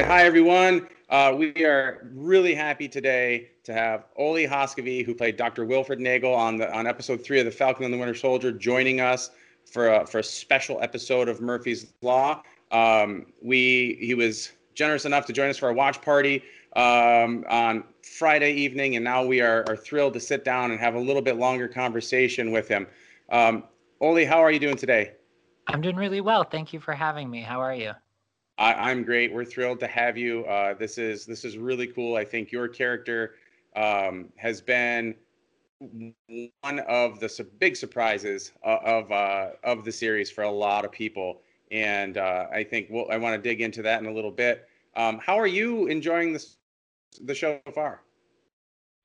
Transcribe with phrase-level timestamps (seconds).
[0.00, 0.88] right, hi everyone.
[1.10, 5.66] Uh, we are really happy today to have Olli Haaskivi, who played Dr.
[5.66, 9.02] Wilfred Nagel on the on episode three of The Falcon and the Winter Soldier, joining
[9.02, 9.30] us
[9.70, 12.42] for a, for a special episode of Murphy's Law.
[12.70, 16.44] Um, we he was generous enough to join us for a watch party
[16.76, 20.94] um, on Friday evening, and now we are, are thrilled to sit down and have
[20.94, 22.86] a little bit longer conversation with him.
[23.30, 23.64] Um,
[24.00, 25.12] Olli, how are you doing today?
[25.66, 26.44] I'm doing really well.
[26.44, 27.42] Thank you for having me.
[27.42, 27.92] How are you?
[28.60, 29.32] I, am great.
[29.32, 30.44] We're thrilled to have you.
[30.44, 32.16] Uh, this is this is really cool.
[32.16, 33.36] I think your character
[33.74, 35.14] um, has been
[36.60, 40.84] one of the su- big surprises uh, of uh, of the series for a lot
[40.84, 44.12] of people, and uh, I think we'll, I want to dig into that in a
[44.12, 44.68] little bit.
[44.94, 46.58] Um, how are you enjoying this
[47.22, 48.02] the show so far?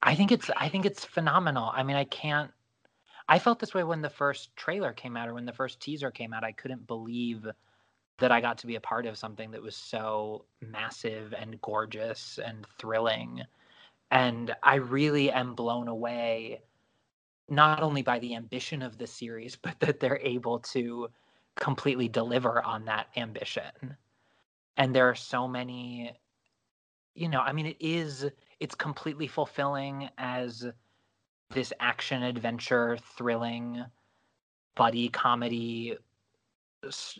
[0.04, 1.72] I think it's I think it's phenomenal.
[1.74, 2.52] I mean, I can't.
[3.30, 6.12] I felt this way when the first trailer came out or when the first teaser
[6.12, 6.44] came out.
[6.44, 7.48] I couldn't believe
[8.20, 12.40] that I got to be a part of something that was so massive and gorgeous
[12.44, 13.41] and thrilling.
[14.12, 16.62] And I really am blown away,
[17.49, 21.10] not only by the ambition of the series, but that they're able to
[21.55, 23.98] completely deliver on that ambition.
[24.77, 26.13] And there are so many,
[27.16, 28.26] you know, I mean, it is,
[28.60, 30.66] it's completely fulfilling as
[31.52, 33.85] this action adventure, thrilling
[34.76, 35.98] buddy comedy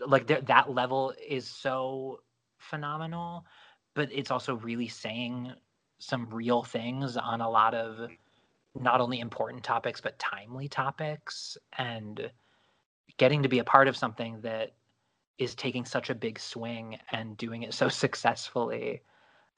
[0.06, 2.22] like that level is so
[2.58, 3.46] phenomenal
[3.94, 5.52] but it's also really saying
[6.00, 8.10] some real things on a lot of
[8.80, 12.30] not only important topics but timely topics and
[13.18, 14.74] getting to be a part of something that
[15.38, 19.02] is taking such a big swing and doing it so successfully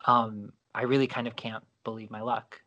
[0.05, 2.61] um, i really kind of can't believe my luck.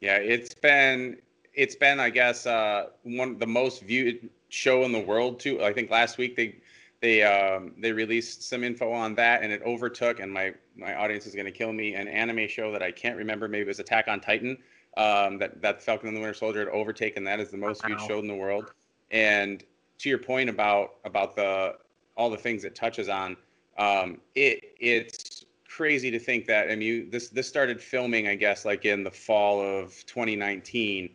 [0.00, 1.18] Yeah it's been
[1.54, 5.62] it's been i guess uh, one the most viewed show in the world too.
[5.62, 6.56] I think last week they
[7.00, 10.20] they um, they released some info on that, and it overtook.
[10.20, 11.94] And my my audience is going to kill me.
[11.94, 13.48] An anime show that I can't remember.
[13.48, 14.56] Maybe it was Attack on Titan.
[14.96, 18.00] Um, that that Falcon and the Winter Soldier had overtaken that as the most viewed
[18.00, 18.72] show in the world.
[19.10, 19.62] And
[19.98, 21.76] to your point about about the
[22.16, 23.36] all the things it touches on,
[23.76, 26.70] um, it it's crazy to think that.
[26.70, 31.10] I mean, you, this this started filming, I guess, like in the fall of 2019,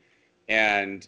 [0.50, 1.08] and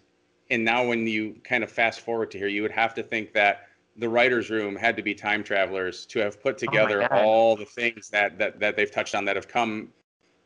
[0.49, 3.33] and now when you kind of fast forward to here, you would have to think
[3.33, 7.17] that the writers' room had to be time travelers to have put oh together oh
[7.17, 9.89] all the things that, that that they've touched on that have come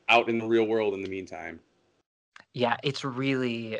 [0.10, 1.60] out in the real world in the meantime.
[2.54, 3.80] Yeah, it's really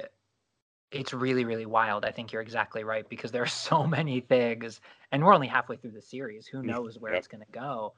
[0.92, 2.06] it's really really wild.
[2.06, 4.82] I think you're exactly right because there are so many things
[5.12, 6.48] and we're only halfway through the series.
[6.48, 7.20] Who mm, knows where yep.
[7.20, 7.94] it's going to go?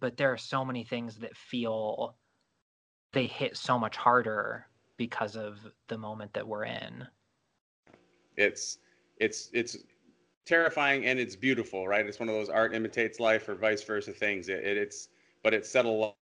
[0.00, 2.16] But there are so many things that feel
[3.12, 4.66] they hit so much harder
[4.96, 7.06] because of the moment that we're in.
[8.36, 8.78] It's
[9.18, 9.76] it's it's
[10.44, 12.06] terrifying and it's beautiful, right?
[12.06, 14.48] It's one of those art imitates life or vice versa things.
[14.48, 15.08] It, it, it's
[15.42, 16.16] but it's said a lot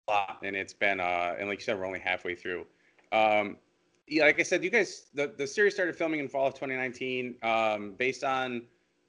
[0.43, 2.67] and it's been uh and like you said, we're only halfway through.
[3.12, 3.57] Um,
[4.07, 7.37] yeah, like I said, you guys the the series started filming in fall of 2019,
[7.43, 8.62] um, based on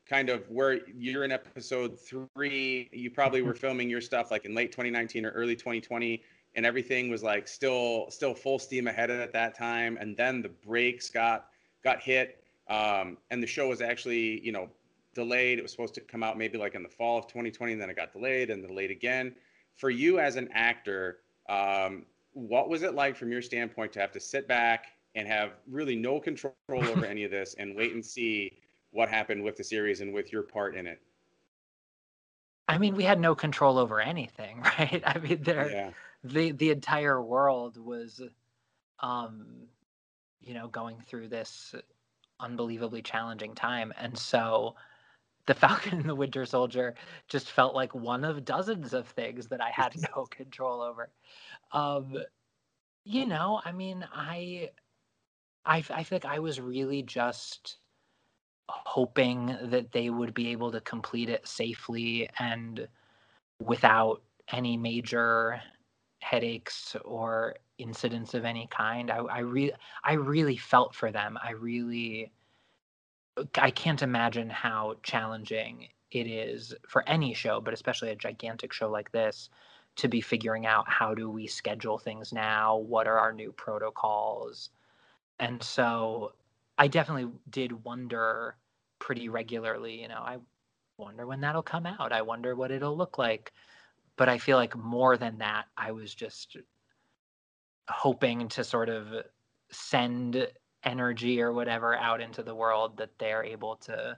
[0.05, 2.89] kind of where you're in episode three.
[2.91, 6.21] You probably were filming your stuff like in late 2019 or early 2020
[6.55, 10.49] and everything was like still still full steam ahead at that time and then the
[10.49, 11.47] brakes got
[11.83, 12.39] got hit
[12.69, 14.69] um, and the show was actually, you know,
[15.15, 15.57] delayed.
[15.57, 17.89] It was supposed to come out maybe like in the fall of 2020, and then
[17.89, 19.35] it got delayed and delayed again.
[19.75, 24.11] For you as an actor, um, what was it like from your standpoint to have
[24.11, 28.05] to sit back and have really no control over any of this and wait and
[28.05, 28.59] see
[28.91, 31.01] what happened with the series and with your part in it?
[32.67, 35.01] I mean, we had no control over anything, right?
[35.03, 35.89] I mean, there, yeah.
[36.23, 38.21] The the entire world was,
[38.99, 39.67] um,
[40.41, 41.73] you know, going through this
[42.39, 43.93] unbelievably challenging time.
[43.97, 44.75] And so
[45.45, 46.95] the Falcon and the Winter Soldier
[47.27, 51.09] just felt like one of dozens of things that I had no control over.
[51.71, 52.17] Um,
[53.03, 54.69] you know, I mean, I,
[55.65, 57.77] I, I think I was really just
[58.69, 62.87] hoping that they would be able to complete it safely and
[63.59, 64.21] without
[64.51, 65.59] any major
[66.19, 69.09] headaches or incidents of any kind.
[69.11, 69.73] I, I really,
[70.03, 71.37] I really felt for them.
[71.43, 72.31] I really,
[73.55, 78.89] I can't imagine how challenging it is for any show, but especially a gigantic show
[78.89, 79.49] like this,
[79.97, 82.77] to be figuring out how do we schedule things now?
[82.77, 84.69] What are our new protocols?
[85.39, 86.33] And so
[86.77, 88.57] I definitely did wonder
[88.99, 90.37] pretty regularly, you know, I
[90.97, 92.11] wonder when that'll come out.
[92.11, 93.53] I wonder what it'll look like.
[94.19, 96.57] But I feel like more than that, I was just
[97.87, 99.07] hoping to sort of
[99.71, 100.45] send
[100.83, 104.17] energy or whatever out into the world that they're able to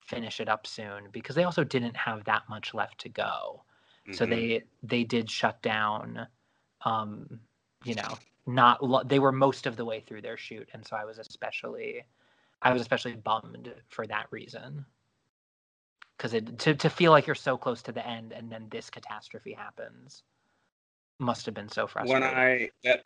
[0.00, 3.62] finish it up soon because they also didn't have that much left to go.
[4.06, 4.14] Mm-hmm.
[4.14, 6.26] So they they did shut down.
[6.86, 7.40] Um,
[7.84, 8.16] you know,
[8.46, 11.18] not lo- they were most of the way through their shoot, and so I was
[11.18, 12.06] especially,
[12.62, 14.86] I was especially bummed for that reason.
[16.16, 18.88] Because it to to feel like you're so close to the end, and then this
[18.90, 20.22] catastrophe happens,
[21.18, 22.22] must have been so frustrating.
[22.22, 23.04] When I that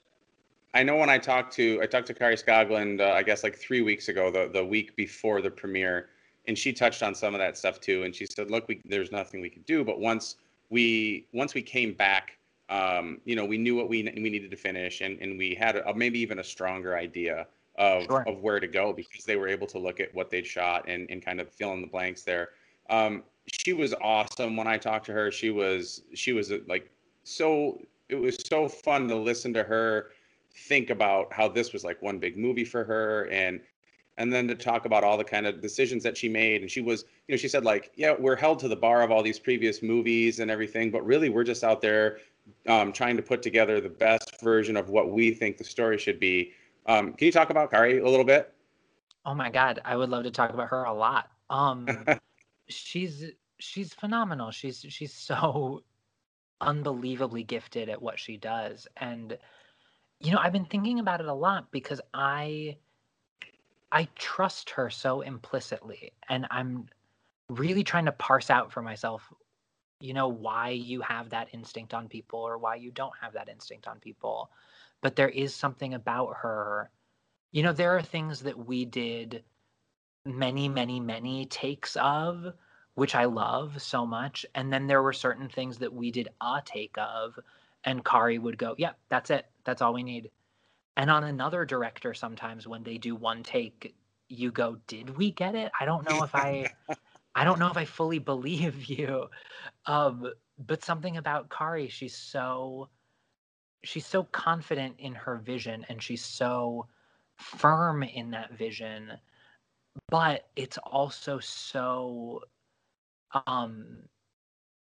[0.75, 3.57] I know when I talked to I talked to Kari Skogland, uh, I guess like
[3.57, 6.11] three weeks ago, the the week before the premiere,
[6.47, 8.05] and she touched on some of that stuff too.
[8.05, 10.37] And she said, "Look, we, there's nothing we could do, but once
[10.71, 14.56] we once we came back, um, you know, we knew what we we needed to
[14.56, 17.47] finish, and and we had a, maybe even a stronger idea
[17.77, 18.25] of sure.
[18.29, 21.11] of where to go because they were able to look at what they'd shot and
[21.11, 22.51] and kind of fill in the blanks there.
[22.91, 25.31] Um, she was awesome when I talked to her.
[25.31, 26.91] She was she was like
[27.25, 27.81] so.
[28.09, 30.11] It was so fun to listen to her
[30.55, 33.61] think about how this was like one big movie for her and
[34.19, 36.81] and then to talk about all the kind of decisions that she made and she
[36.81, 39.39] was you know she said like yeah we're held to the bar of all these
[39.39, 42.19] previous movies and everything but really we're just out there
[42.67, 46.19] um, trying to put together the best version of what we think the story should
[46.19, 46.53] be
[46.87, 48.53] um, can you talk about kari a little bit
[49.25, 51.87] oh my god i would love to talk about her a lot um,
[52.72, 53.25] she's
[53.58, 55.82] she's phenomenal she's she's so
[56.61, 59.38] unbelievably gifted at what she does and
[60.20, 62.76] you know, I've been thinking about it a lot because I
[63.90, 66.87] I trust her so implicitly and I'm
[67.49, 69.32] really trying to parse out for myself
[69.99, 73.49] you know why you have that instinct on people or why you don't have that
[73.49, 74.50] instinct on people.
[75.02, 76.90] But there is something about her.
[77.52, 79.44] You know, there are things that we did
[80.25, 82.52] many, many, many takes of,
[82.94, 84.44] which I love so much.
[84.55, 87.38] And then there were certain things that we did a take of
[87.84, 89.46] and Kari would go, "Yeah, that's it.
[89.64, 90.31] That's all we need."
[90.96, 93.94] And on another director, sometimes when they do one take,
[94.28, 96.70] you go, "Did we get it?" I don't know if I,
[97.34, 99.28] I don't know if I fully believe you.
[99.87, 102.90] Um, but something about Kari, she's so,
[103.82, 106.87] she's so confident in her vision, and she's so
[107.37, 109.12] firm in that vision.
[110.09, 112.43] But it's also so
[113.47, 114.03] um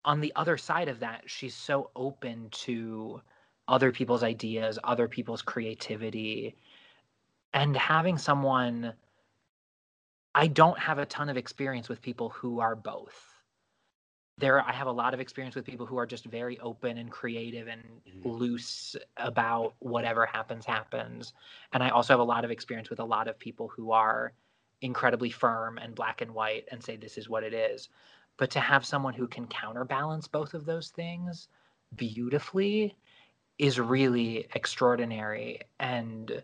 [0.06, 3.22] on the other side of that, she's so open to
[3.68, 6.56] other people's ideas, other people's creativity,
[7.54, 8.94] and having someone.
[10.36, 13.34] I don't have a ton of experience with people who are both.
[14.38, 17.12] There, I have a lot of experience with people who are just very open and
[17.12, 18.30] creative and mm-hmm.
[18.30, 21.34] loose about whatever happens, happens.
[21.74, 24.34] And I also have a lot of experience with a lot of people who are
[24.82, 27.90] incredibly firm and black and white and say, this is what it is.
[28.38, 31.50] But to have someone who can counterbalance both of those things
[31.96, 32.96] beautifully
[33.58, 35.62] is really extraordinary.
[35.80, 36.42] And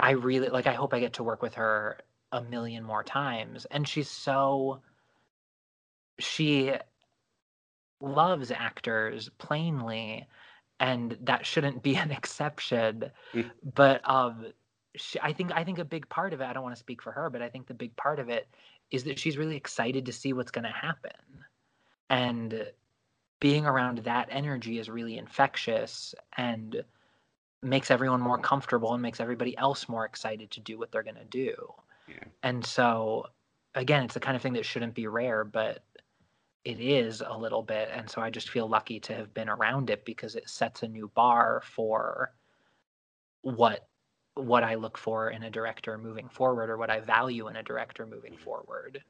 [0.00, 1.98] i really like i hope i get to work with her
[2.32, 3.66] a million more times.
[3.70, 4.80] And she's so
[6.18, 6.72] she
[8.00, 10.26] loves actors plainly
[10.80, 13.50] and that shouldn't be an exception mm.
[13.74, 14.46] but um
[14.96, 17.02] she, i think i think a big part of it i don't want to speak
[17.02, 18.48] for her but i think the big part of it
[18.90, 21.10] is that she's really excited to see what's going to happen.
[22.10, 22.66] And
[23.40, 26.82] being around that energy is really infectious and
[27.62, 31.16] makes everyone more comfortable and makes everybody else more excited to do what they're going
[31.16, 31.54] to do.
[32.08, 32.24] Yeah.
[32.42, 33.26] And so,
[33.74, 35.84] again, it's the kind of thing that shouldn't be rare, but
[36.64, 37.90] it is a little bit.
[37.92, 40.88] And so I just feel lucky to have been around it because it sets a
[40.88, 42.32] new bar for
[43.42, 43.86] what
[44.38, 47.62] what I look for in a director moving forward or what I value in a
[47.62, 49.02] director moving forward.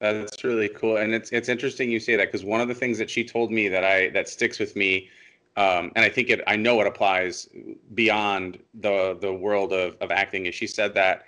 [0.00, 2.98] That's really cool, and it's it's interesting you say that because one of the things
[2.98, 5.08] that she told me that I that sticks with me,
[5.56, 7.48] um, and I think it I know it applies
[7.94, 11.24] beyond the the world of of acting is she said that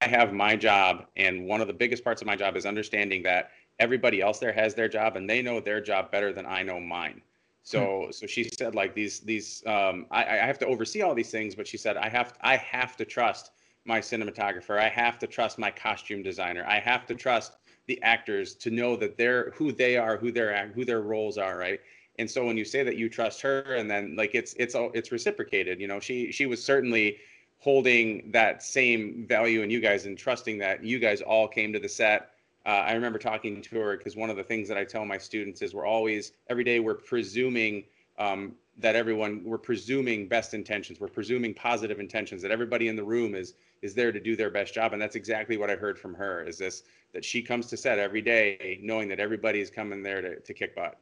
[0.00, 3.22] I have my job, and one of the biggest parts of my job is understanding
[3.24, 6.62] that everybody else there has their job, and they know their job better than I
[6.62, 7.20] know mine.
[7.64, 8.12] So hmm.
[8.12, 11.54] so she said like these these um, I, I have to oversee all these things,
[11.54, 13.50] but she said I have I have to trust
[13.84, 14.78] my cinematographer.
[14.78, 16.64] I have to trust my costume designer.
[16.68, 17.56] I have to trust
[17.86, 21.58] the actors to know that they're who they are, who their who their roles are,
[21.58, 21.80] right?
[22.18, 24.90] And so when you say that you trust her, and then like it's it's all
[24.94, 25.80] it's reciprocated.
[25.80, 27.16] You know, she she was certainly
[27.58, 31.78] holding that same value in you guys and trusting that you guys all came to
[31.78, 32.33] the set
[32.66, 35.18] uh, I remember talking to her because one of the things that I tell my
[35.18, 37.84] students is we're always every day we're presuming
[38.18, 43.02] um, that everyone we're presuming best intentions we're presuming positive intentions that everybody in the
[43.02, 44.92] room is is there to do their best job.
[44.92, 47.98] And that's exactly what i heard from her is this that she comes to set
[47.98, 50.98] every day knowing that everybody is coming there to, to kick butt.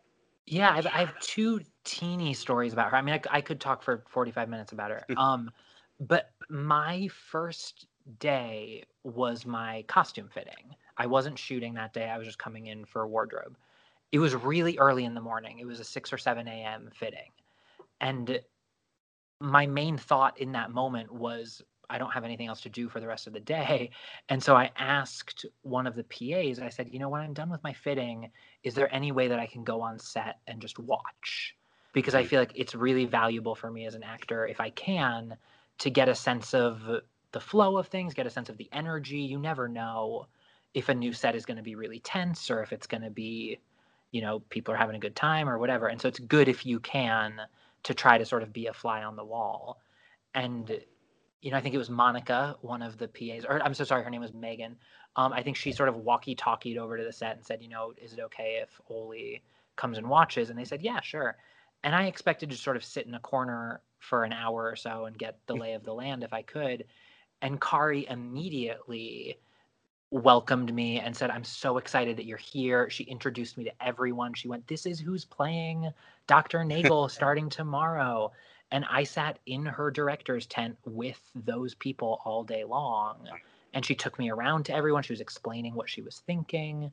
[0.47, 2.97] Yeah I've, I have two teeny stories about her.
[2.97, 5.05] I mean I, I could talk for 45 minutes about her.
[5.17, 5.51] Um
[6.01, 7.87] but my first
[8.19, 12.09] day was my costume fitting I wasn't shooting that day.
[12.09, 13.57] I was just coming in for a wardrobe.
[14.13, 15.59] it was really early in the morning.
[15.59, 16.91] It was a 6 or 7 a.m.
[16.95, 17.33] fitting.
[18.01, 18.41] And
[19.41, 23.01] my main thought in that moment was I don't have anything else to do for
[23.01, 23.91] the rest of the day.
[24.29, 27.51] And so I asked one of the PAs, I said, you know, when I'm done
[27.51, 28.31] with my fitting,
[28.63, 31.57] is there any way that I can go on set and just watch?
[31.93, 35.37] Because I feel like it's really valuable for me as an actor, if I can,
[35.79, 36.81] to get a sense of
[37.33, 39.19] the flow of things, get a sense of the energy.
[39.19, 40.29] You never know
[40.75, 43.11] if a new set is going to be really tense or if it's going to
[43.11, 43.59] be,
[44.11, 45.89] you know, people are having a good time or whatever.
[45.89, 47.41] And so it's good if you can
[47.83, 49.81] to try to sort of be a fly on the wall.
[50.35, 50.81] And
[51.43, 54.05] you know, I think it was Monica, one of the PAs, or I'm so sorry,
[54.05, 54.77] her name was Megan.
[55.17, 57.93] Um, I think she sort of walkie-talkied over to the set and said, you know,
[58.01, 59.43] is it okay if Olli
[59.75, 60.51] comes and watches?
[60.51, 61.37] And they said, yeah, sure.
[61.83, 65.07] And I expected to sort of sit in a corner for an hour or so
[65.07, 66.85] and get the lay of the land if I could.
[67.43, 69.37] And Kari immediately
[70.13, 72.91] welcomed me and said, I'm so excited that you're here.
[72.91, 74.35] She introduced me to everyone.
[74.35, 75.91] She went, This is who's playing
[76.27, 76.65] Dr.
[76.65, 78.31] Nagel starting tomorrow.
[78.71, 83.29] And I sat in her director's tent with those people all day long.
[83.75, 85.03] And she took me around to everyone.
[85.03, 86.93] She was explaining what she was thinking.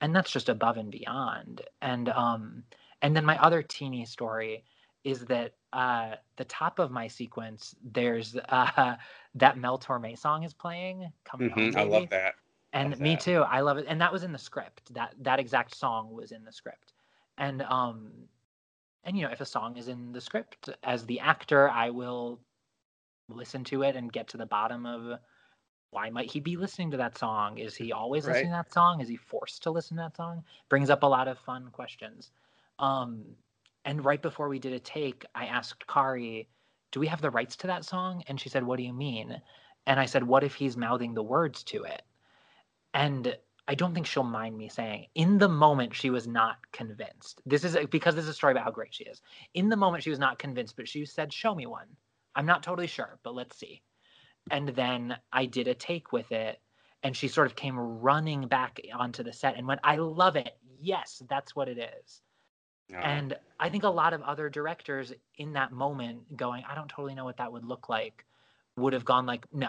[0.00, 1.62] And that's just above and beyond.
[1.80, 2.64] And um,
[3.02, 4.64] and then my other teeny story
[5.04, 8.96] is that uh, the top of my sequence, there's uh,
[9.36, 11.10] that Mel Torme song is playing.
[11.24, 12.34] Coming mm-hmm, I love that.
[12.72, 13.42] And me too.
[13.42, 13.86] I love it.
[13.88, 14.92] And that was in the script.
[14.94, 16.92] That that exact song was in the script.
[17.38, 18.10] And um,
[19.08, 22.38] and you know if a song is in the script as the actor i will
[23.28, 25.18] listen to it and get to the bottom of
[25.90, 28.34] why might he be listening to that song is he always right.
[28.34, 31.06] listening to that song is he forced to listen to that song brings up a
[31.06, 32.30] lot of fun questions
[32.78, 33.24] um,
[33.84, 36.48] and right before we did a take i asked kari
[36.92, 39.40] do we have the rights to that song and she said what do you mean
[39.86, 42.02] and i said what if he's mouthing the words to it
[42.94, 45.08] and I don't think she'll mind me saying.
[45.14, 47.42] In the moment, she was not convinced.
[47.44, 49.20] This is because this is a story about how great she is.
[49.52, 51.88] In the moment, she was not convinced, but she said, "Show me one."
[52.34, 53.82] I'm not totally sure, but let's see.
[54.50, 56.60] And then I did a take with it,
[57.02, 60.56] and she sort of came running back onto the set and went, "I love it.
[60.80, 62.22] Yes, that's what it is."
[62.94, 62.96] Oh.
[62.96, 67.14] And I think a lot of other directors in that moment going, I don't totally
[67.14, 68.24] know what that would look like,
[68.76, 69.68] would have gone like, no,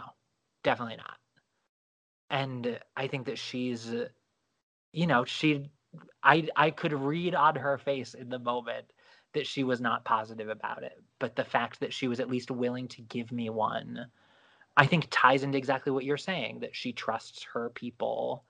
[0.63, 1.17] definitely not
[2.29, 3.91] and I think that she's,
[4.91, 5.69] you know, she,
[6.23, 8.85] I I could read on her face in the moment
[9.33, 12.51] that she was not positive about it, but the fact that she was at least
[12.51, 14.07] willing to give me one,
[14.75, 18.43] I think ties into exactly what you're saying that she trusts her people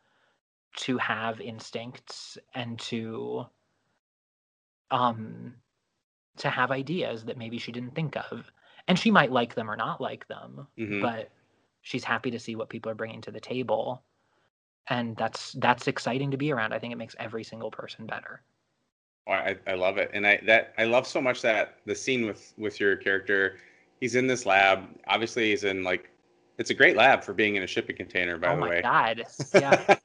[0.77, 3.45] to have instincts and to
[4.91, 5.55] um
[6.37, 8.51] to have ideas that maybe she didn't think of
[8.87, 11.01] and she might like them or not like them mm-hmm.
[11.01, 11.31] but
[11.81, 14.03] she's happy to see what people are bringing to the table.
[14.87, 16.73] And that's that's exciting to be around.
[16.73, 18.41] I think it makes every single person better.
[19.27, 20.09] Oh, I, I love it.
[20.13, 23.57] And i that i love so much that the scene with with your character
[23.99, 24.87] he's in this lab.
[25.07, 26.09] Obviously he's in like
[26.57, 28.79] it's a great lab for being in a shipping container by oh the way.
[28.79, 29.23] Oh god.
[29.53, 29.95] Yeah.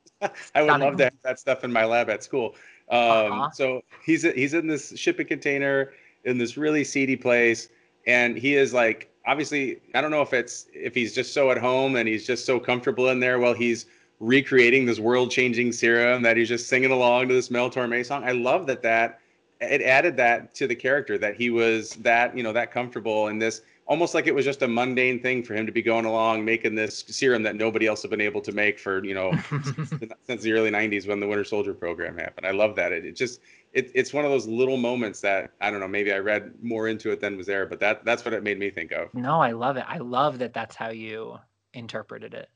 [0.54, 2.54] I would love to have that stuff in my lab at school.
[2.90, 3.50] Um, uh-huh.
[3.52, 5.92] so he's he's in this shipping container
[6.24, 7.68] in this really seedy place
[8.06, 11.58] and he is like obviously I don't know if it's if he's just so at
[11.58, 13.86] home and he's just so comfortable in there while he's
[14.20, 18.24] recreating this world-changing serum that he's just singing along to this Mel Torme song.
[18.24, 19.20] I love that that
[19.60, 23.38] it added that to the character that he was that you know that comfortable in
[23.38, 26.44] this almost like it was just a mundane thing for him to be going along
[26.44, 29.32] making this serum that nobody else had been able to make for you know
[30.26, 33.16] since the early 90s when the winter soldier program happened i love that it, it
[33.16, 33.40] just
[33.74, 35.88] it, it's one of those little moments that I don't know.
[35.88, 38.58] Maybe I read more into it than was there, but that that's what it made
[38.58, 39.12] me think of.
[39.12, 39.84] No, I love it.
[39.86, 40.54] I love that.
[40.54, 41.38] That's how you
[41.74, 42.48] interpreted it.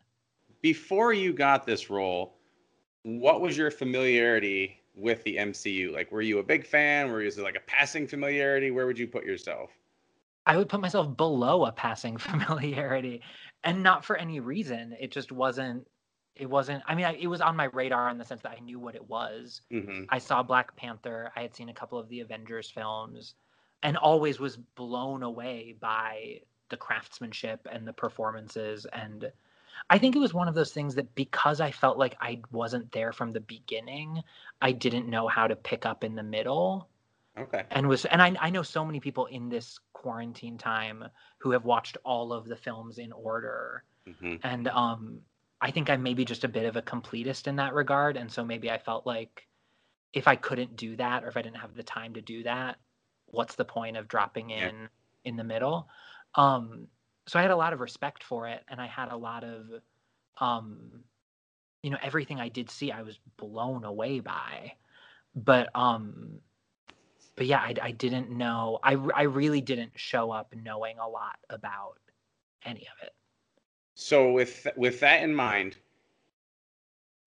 [0.63, 2.37] Before you got this role,
[3.03, 5.93] what was your familiarity with the MCU?
[5.93, 7.11] Like, were you a big fan?
[7.11, 8.71] Were you like a passing familiarity?
[8.71, 9.71] Where would you put yourself?
[10.49, 13.23] I would put myself below a passing familiarity,
[13.63, 14.97] and not for any reason.
[14.99, 15.87] It just wasn't
[16.39, 18.61] it wasn't i mean I, it was on my radar in the sense that i
[18.61, 20.05] knew what it was mm-hmm.
[20.09, 23.35] i saw black panther i had seen a couple of the avengers films
[23.83, 26.41] and always was blown away by
[26.71, 29.31] the craftsmanship and the performances and
[29.91, 32.91] i think it was one of those things that because i felt like i wasn't
[32.93, 34.23] there from the beginning
[34.63, 36.89] i didn't know how to pick up in the middle
[37.37, 41.05] okay and was and i, I know so many people in this quarantine time
[41.39, 44.37] who have watched all of the films in order mm-hmm.
[44.43, 45.21] and um
[45.61, 48.17] I think I'm maybe just a bit of a completist in that regard.
[48.17, 49.49] And so maybe I felt like
[50.13, 52.77] if I couldn't do that or if I didn't have the time to do that,
[53.27, 54.87] what's the point of dropping in yeah.
[55.25, 55.89] in the middle?
[56.37, 56.87] Um,
[57.27, 59.67] so I had a lot of respect for it and I had a lot of
[60.41, 61.03] um,
[61.83, 64.75] you know, everything I did see I was blown away by.
[65.35, 66.41] but um
[67.39, 71.39] but yeah I, I didn't know I, I really didn't show up knowing a lot
[71.49, 71.99] about
[72.65, 73.15] any of it
[73.95, 75.77] so with with that in mind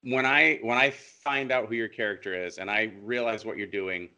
[0.03, 3.67] when i when i find out who your character is and i realize what you're
[3.67, 4.09] doing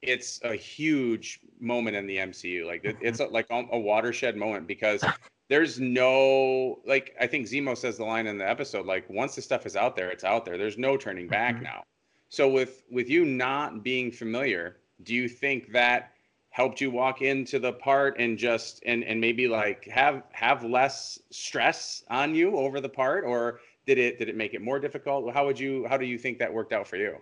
[0.00, 3.30] it's a huge moment in the mcu like it's mm-hmm.
[3.30, 5.04] a, like a watershed moment because
[5.52, 9.42] there's no like I think Zemo says the line in the episode like once the
[9.42, 10.56] stuff is out there, it's out there.
[10.56, 11.64] There's no turning back mm-hmm.
[11.64, 11.84] now.
[12.30, 16.12] So with with you not being familiar, do you think that
[16.50, 21.18] helped you walk into the part and just and and maybe like have have less
[21.30, 25.32] stress on you over the part or did it did it make it more difficult?
[25.32, 27.16] How would you how do you think that worked out for you?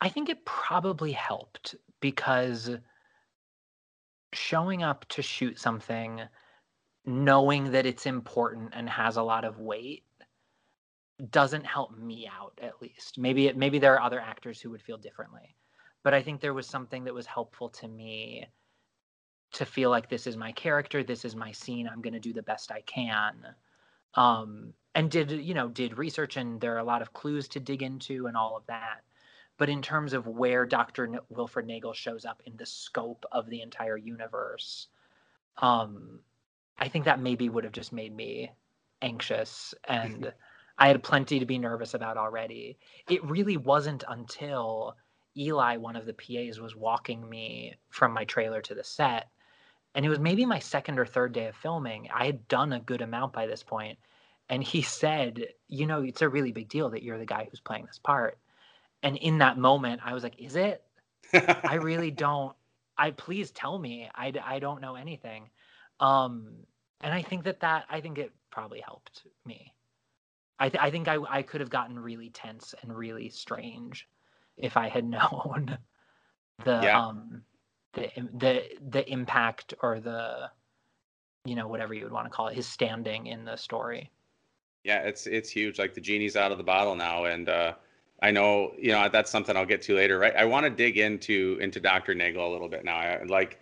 [0.00, 2.70] I think it probably helped because
[4.32, 6.20] showing up to shoot something
[7.06, 10.04] knowing that it's important and has a lot of weight
[11.30, 14.82] doesn't help me out at least maybe it, maybe there are other actors who would
[14.82, 15.56] feel differently
[16.02, 18.46] but i think there was something that was helpful to me
[19.52, 22.32] to feel like this is my character this is my scene i'm going to do
[22.32, 23.34] the best i can
[24.14, 27.60] um and did you know did research and there are a lot of clues to
[27.60, 29.02] dig into and all of that
[29.56, 33.62] but in terms of where dr wilfred nagel shows up in the scope of the
[33.62, 34.88] entire universe
[35.58, 36.20] um
[36.78, 38.52] I think that maybe would have just made me
[39.02, 40.32] anxious and
[40.78, 42.78] I had plenty to be nervous about already.
[43.10, 44.96] It really wasn't until
[45.38, 49.30] Eli, one of the PAs, was walking me from my trailer to the set.
[49.94, 52.08] And it was maybe my second or third day of filming.
[52.12, 53.98] I had done a good amount by this point,
[54.48, 57.60] And he said, You know, it's a really big deal that you're the guy who's
[57.60, 58.38] playing this part.
[59.02, 60.84] And in that moment, I was like, Is it?
[61.64, 62.54] I really don't.
[62.98, 64.10] I please tell me.
[64.14, 65.50] I, I don't know anything.
[66.00, 66.66] Um,
[67.00, 69.74] and I think that that I think it probably helped me.
[70.58, 74.08] I th- I think I I could have gotten really tense and really strange
[74.58, 75.78] if I had known
[76.64, 77.06] the yeah.
[77.06, 77.42] um
[77.94, 80.50] the the the impact or the
[81.44, 84.10] you know whatever you would want to call it his standing in the story.
[84.84, 85.78] Yeah, it's it's huge.
[85.78, 87.74] Like the genie's out of the bottle now, and uh,
[88.22, 90.18] I know you know that's something I'll get to later.
[90.18, 90.34] Right?
[90.36, 92.96] I want to dig into into Doctor Nagel a little bit now.
[92.96, 93.60] I, like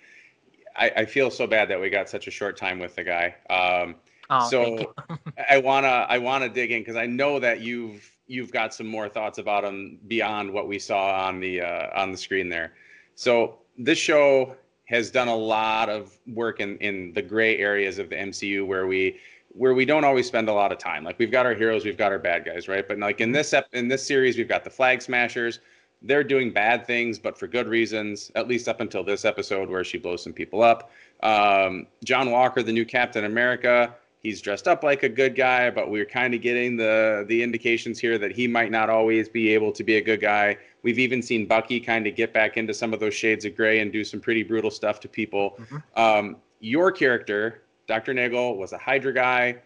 [0.76, 3.34] I, I, feel so bad that we got such a short time with the guy.
[3.48, 3.96] Um,
[4.30, 4.94] oh, so
[5.50, 9.08] I wanna I wanna dig in because I know that you've you've got some more
[9.08, 12.72] thoughts about him beyond what we saw on the uh, on the screen there.
[13.14, 18.10] So this show has done a lot of work in in the gray areas of
[18.10, 19.18] the MCU where we
[19.50, 21.02] where we don't always spend a lot of time.
[21.04, 22.86] Like we've got our heroes, we've got our bad guys, right?
[22.86, 25.60] But like in this ep- in this series, we've got the Flag Smashers
[26.02, 29.84] they're doing bad things, but for good reasons, at least up until this episode where
[29.84, 30.90] she blows some people up.
[31.22, 35.90] Um, John Walker, the new Captain America, he's dressed up like a good guy, but
[35.90, 39.72] we're kind of getting the the indications here that he might not always be able
[39.72, 40.56] to be a good guy.
[40.82, 43.80] We've even seen Bucky kind of get back into some of those shades of gray
[43.80, 45.58] and do some pretty brutal stuff to people.
[45.60, 46.00] Mm-hmm.
[46.00, 48.14] Um, your character, Dr.
[48.14, 49.56] Nagel, was a Hydra guy.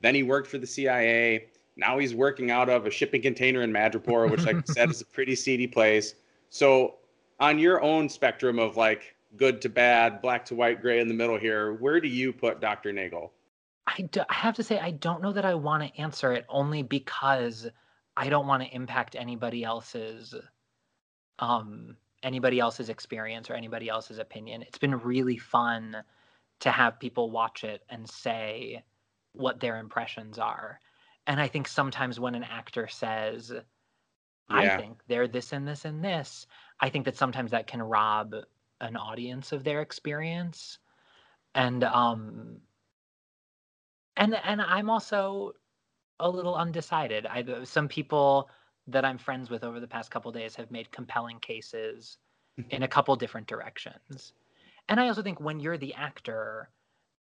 [0.00, 1.46] Then he worked for the CIA.
[1.76, 5.00] Now he's working out of a shipping container in Madripoor, which, like I said, is
[5.00, 6.14] a pretty seedy place.
[6.50, 6.96] So,
[7.40, 11.14] on your own spectrum of like good to bad, black to white, gray in the
[11.14, 12.92] middle here, where do you put Dr.
[12.92, 13.32] Nagel?
[13.86, 16.46] I, do, I have to say, I don't know that I want to answer it
[16.48, 17.66] only because
[18.16, 20.34] I don't want to impact anybody else's
[21.40, 24.62] um anybody else's experience or anybody else's opinion.
[24.62, 26.02] It's been really fun
[26.60, 28.84] to have people watch it and say
[29.32, 30.80] what their impressions are
[31.26, 33.52] and I think sometimes when an actor says,
[34.48, 36.46] I think they're this and this and this,
[36.80, 38.34] I think that sometimes that can rob
[38.80, 40.78] an audience of their experience.
[41.54, 42.60] And um
[44.16, 45.52] and and I'm also
[46.20, 47.26] a little undecided.
[47.26, 48.48] I some people
[48.86, 52.18] that I'm friends with over the past couple days have made compelling cases
[52.56, 52.82] in mm-hmm.
[52.82, 54.32] a couple different directions.
[54.88, 56.68] And I also think when you're the actor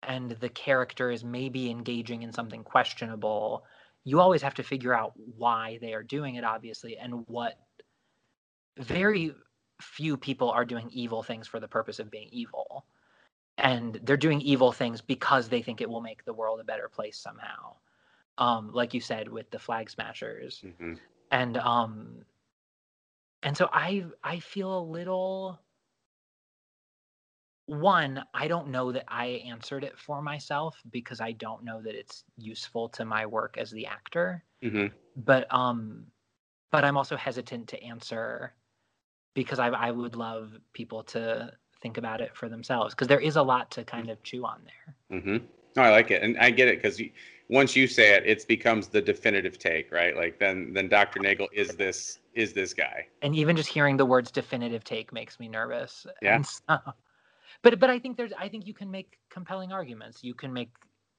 [0.02, 3.64] and the character is maybe engaging in something questionable,
[4.04, 7.58] you always have to figure out why they are doing it obviously and what
[8.78, 9.34] very
[9.82, 12.86] few people are doing evil things for the purpose of being evil
[13.60, 16.88] and they're doing evil things because they think it will make the world a better
[16.88, 17.74] place somehow
[18.38, 20.94] um like you said with the flag smashers mm-hmm.
[21.30, 22.24] and um
[23.42, 25.60] and so i i feel a little
[27.70, 31.94] one, I don't know that I answered it for myself because I don't know that
[31.94, 34.42] it's useful to my work as the actor.
[34.62, 34.86] Mm-hmm.
[35.16, 36.06] But um,
[36.72, 38.54] but I'm also hesitant to answer
[39.34, 43.36] because I I would love people to think about it for themselves because there is
[43.36, 45.18] a lot to kind of chew on there.
[45.18, 45.44] Mm-hmm.
[45.76, 47.00] No, I like it, and I get it because
[47.48, 50.16] once you say it, it becomes the definitive take, right?
[50.16, 51.20] Like then then Dr.
[51.20, 53.06] Nagel is this is this guy.
[53.22, 56.06] And even just hearing the words definitive take makes me nervous.
[56.22, 56.42] Yeah.
[56.42, 56.60] So,
[57.62, 60.22] but but I think there's I think you can make compelling arguments.
[60.22, 60.70] You can make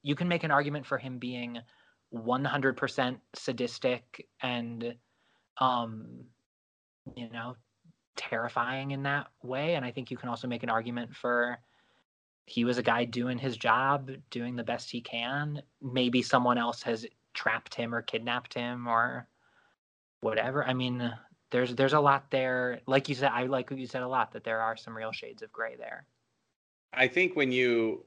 [0.02, 1.58] you can make an argument for him being
[2.14, 4.94] 100% sadistic and
[5.58, 6.24] um
[7.16, 7.56] you know
[8.16, 11.58] terrifying in that way and I think you can also make an argument for
[12.46, 15.62] he was a guy doing his job, doing the best he can.
[15.80, 19.26] Maybe someone else has trapped him or kidnapped him or
[20.20, 20.64] whatever.
[20.64, 21.12] I mean,
[21.50, 22.80] there's there's a lot there.
[22.86, 25.12] Like you said, I like what you said a lot that there are some real
[25.12, 26.06] shades of gray there.
[26.92, 28.04] I think when you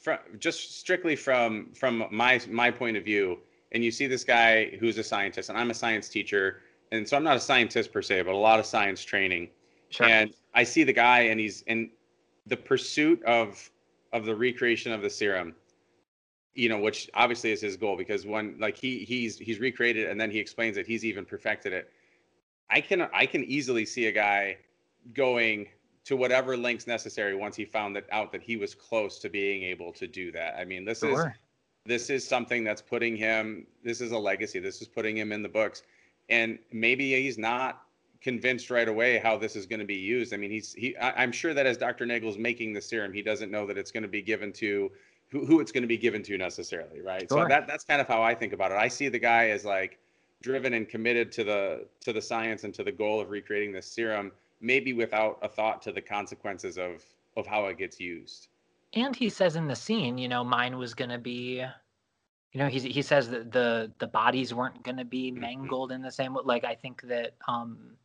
[0.00, 3.38] from just strictly from from my my point of view,
[3.72, 7.16] and you see this guy who's a scientist, and I'm a science teacher, and so
[7.16, 9.48] I'm not a scientist per se, but a lot of science training.
[9.90, 10.06] Sure.
[10.06, 11.90] And I see the guy, and he's in
[12.46, 13.70] the pursuit of
[14.12, 15.54] of the recreation of the serum
[16.56, 20.20] you know which obviously is his goal because when like he he's he's recreated and
[20.20, 21.90] then he explains that he's even perfected it
[22.70, 24.56] i can i can easily see a guy
[25.12, 25.68] going
[26.04, 29.62] to whatever lengths necessary once he found that out that he was close to being
[29.62, 31.28] able to do that i mean this sure.
[31.28, 31.34] is
[31.84, 35.42] this is something that's putting him this is a legacy this is putting him in
[35.42, 35.82] the books
[36.28, 37.82] and maybe he's not
[38.20, 40.34] convinced right away how this is going to be used.
[40.34, 40.96] I mean, he's he.
[40.96, 42.06] I, am sure that as Dr.
[42.06, 44.90] Nagel's making the serum, he doesn't know that it's going to be given to
[45.28, 47.26] who, who it's going to be given to necessarily, right?
[47.30, 47.44] Sure.
[47.44, 48.78] So that that's kind of how I think about it.
[48.78, 49.98] I see the guy as like
[50.42, 53.86] driven and committed to the to the science and to the goal of recreating this
[53.86, 57.04] serum, maybe without a thought to the consequences of
[57.36, 58.48] of how it gets used.
[58.94, 61.64] And he says in the scene, you know, mine was going to be
[62.56, 65.42] you know, he he says that the the bodies weren't going to be mm-hmm.
[65.42, 66.40] mangled in the same way.
[66.42, 67.98] Like I think that um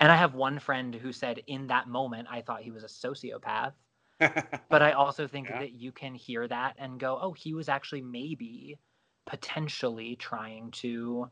[0.00, 2.88] and I have one friend who said in that moment, I thought he was a
[2.88, 3.74] sociopath.
[4.18, 5.60] but I also think yeah.
[5.60, 8.76] that you can hear that and go, oh, he was actually maybe
[9.24, 11.30] potentially trying to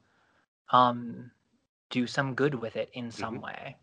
[0.70, 1.33] um,
[1.90, 3.46] do some good with it in some mm-hmm.
[3.46, 3.77] way.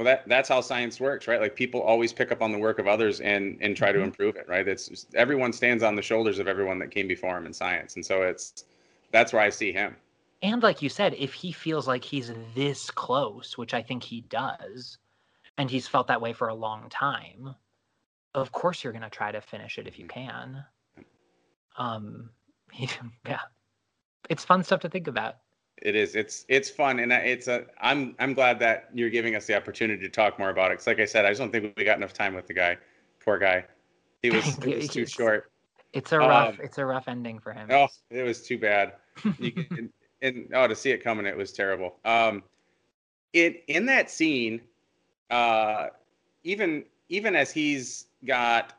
[0.00, 1.38] Well, that that's how science works, right?
[1.38, 3.98] Like people always pick up on the work of others and and try mm-hmm.
[3.98, 4.66] to improve it, right?
[4.66, 8.06] It's everyone stands on the shoulders of everyone that came before him in science, and
[8.06, 8.64] so it's
[9.12, 9.94] that's where I see him.
[10.40, 14.22] And like you said, if he feels like he's this close, which I think he
[14.22, 14.96] does,
[15.58, 17.54] and he's felt that way for a long time,
[18.34, 20.64] of course you're going to try to finish it if you can.
[21.76, 22.30] Um,
[23.26, 23.40] yeah,
[24.30, 25.34] it's fun stuff to think about.
[25.80, 26.14] It is.
[26.14, 27.64] It's it's fun, and it's a.
[27.80, 30.76] I'm I'm glad that you're giving us the opportunity to talk more about it.
[30.76, 32.76] Cause like I said, I just don't think we got enough time with the guy.
[33.24, 33.64] Poor guy.
[34.22, 35.50] He was, he was too short.
[35.92, 36.54] It's a rough.
[36.54, 37.68] Um, it's a rough ending for him.
[37.70, 38.94] Oh, it was too bad.
[39.38, 41.96] You can, and oh, to see it coming, it was terrible.
[42.04, 42.42] Um,
[43.32, 44.60] it in that scene,
[45.30, 45.88] uh,
[46.44, 48.74] even even as he's got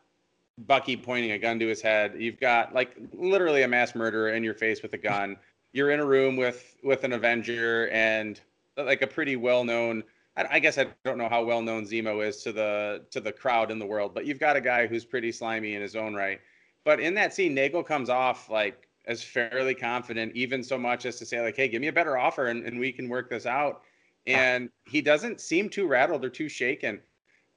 [0.60, 4.44] Bucky pointing a gun to his head, you've got like literally a mass murderer in
[4.44, 5.38] your face with a gun.
[5.73, 8.39] You're in a room with with an Avenger and
[8.77, 10.03] like a pretty well known.
[10.36, 13.31] I, I guess I don't know how well known Zemo is to the to the
[13.31, 16.13] crowd in the world, but you've got a guy who's pretty slimy in his own
[16.13, 16.39] right.
[16.84, 21.17] But in that scene, Nagel comes off like as fairly confident, even so much as
[21.17, 23.45] to say, like, hey, give me a better offer and, and we can work this
[23.45, 23.81] out.
[24.27, 27.01] And he doesn't seem too rattled or too shaken.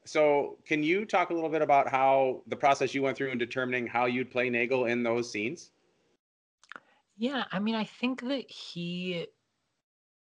[0.06, 3.38] So, can you talk a little bit about how the process you went through in
[3.38, 5.70] determining how you'd play Nagel in those scenes?
[7.16, 9.26] Yeah, I mean, I think that he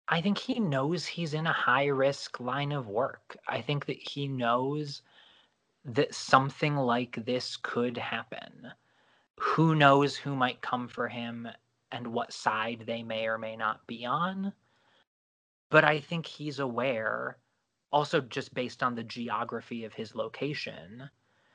[0.08, 3.36] I think he knows he's in a high risk line of work.
[3.46, 5.02] I think that he knows
[5.84, 8.72] that something like this could happen
[9.38, 11.48] who knows who might come for him
[11.92, 14.52] and what side they may or may not be on.
[15.70, 17.38] But I think he's aware,
[17.92, 21.10] also just based on the geography of his location,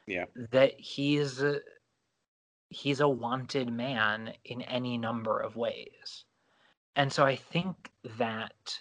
[0.07, 1.43] yeah, that he's
[2.73, 6.25] he's a wanted man in any number of ways.
[6.95, 8.77] And so I think that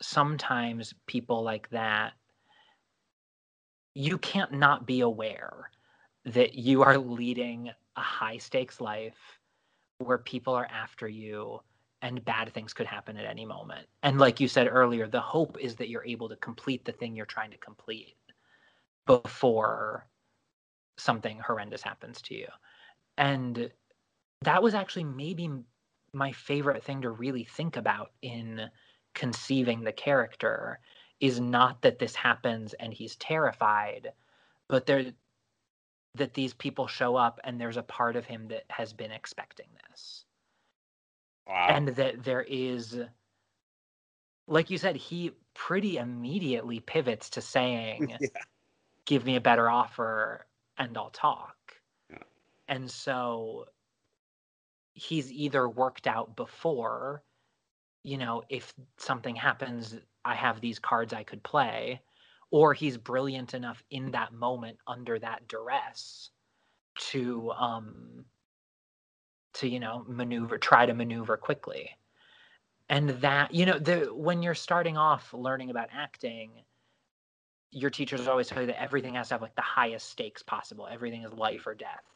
[0.00, 2.12] sometimes people like that
[3.94, 5.70] you can't not be aware
[6.26, 9.40] that you are leading a high stakes life
[9.98, 11.60] where people are after you
[12.02, 13.86] and bad things could happen at any moment.
[14.02, 17.16] And like you said earlier, the hope is that you're able to complete the thing
[17.16, 18.16] you're trying to complete
[19.06, 20.06] before
[20.98, 22.48] something horrendous happens to you.
[23.18, 23.70] And
[24.42, 25.50] that was actually maybe
[26.12, 28.70] my favorite thing to really think about in
[29.14, 30.80] conceiving the character
[31.20, 34.12] is not that this happens and he's terrified,
[34.68, 35.12] but there
[36.14, 39.68] that these people show up and there's a part of him that has been expecting
[39.90, 40.24] this.
[41.46, 41.66] Wow.
[41.70, 42.98] And that there is
[44.48, 48.42] like you said, he pretty immediately pivots to saying, yeah.
[49.04, 50.46] Give me a better offer
[50.78, 51.55] and I'll talk.
[52.68, 53.66] And so
[54.94, 57.22] he's either worked out before,
[58.02, 62.00] you know, if something happens, I have these cards I could play,
[62.50, 66.30] or he's brilliant enough in that moment under that duress
[66.98, 68.24] to um
[69.52, 71.90] to you know maneuver try to maneuver quickly.
[72.88, 76.50] And that you know the when you're starting off learning about acting
[77.72, 80.88] your teachers always tell you that everything has to have like the highest stakes possible.
[80.90, 82.15] Everything is life or death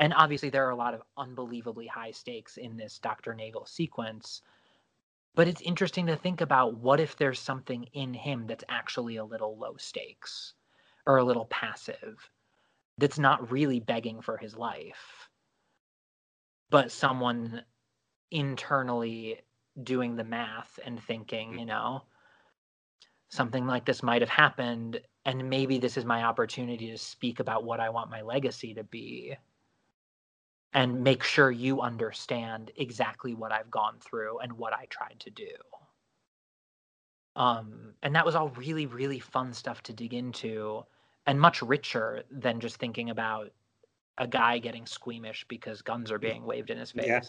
[0.00, 4.42] and obviously there are a lot of unbelievably high stakes in this dr nagel sequence
[5.36, 9.24] but it's interesting to think about what if there's something in him that's actually a
[9.24, 10.54] little low stakes
[11.06, 12.28] or a little passive
[12.98, 15.28] that's not really begging for his life
[16.70, 17.62] but someone
[18.30, 19.40] internally
[19.82, 21.60] doing the math and thinking, mm.
[21.60, 22.02] you know,
[23.28, 27.64] something like this might have happened and maybe this is my opportunity to speak about
[27.64, 29.36] what I want my legacy to be
[30.72, 35.30] and make sure you understand exactly what I've gone through and what I tried to
[35.30, 35.48] do.
[37.36, 40.84] Um, and that was all really, really fun stuff to dig into
[41.26, 43.50] and much richer than just thinking about
[44.18, 47.06] a guy getting squeamish because guns are being waved in his face.
[47.06, 47.20] Yeah.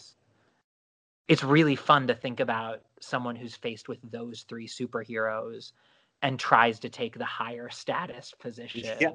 [1.28, 5.72] It's really fun to think about someone who's faced with those three superheroes
[6.20, 9.10] and tries to take the higher status position yeah,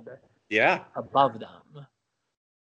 [0.50, 0.84] yeah.
[0.96, 1.86] above them.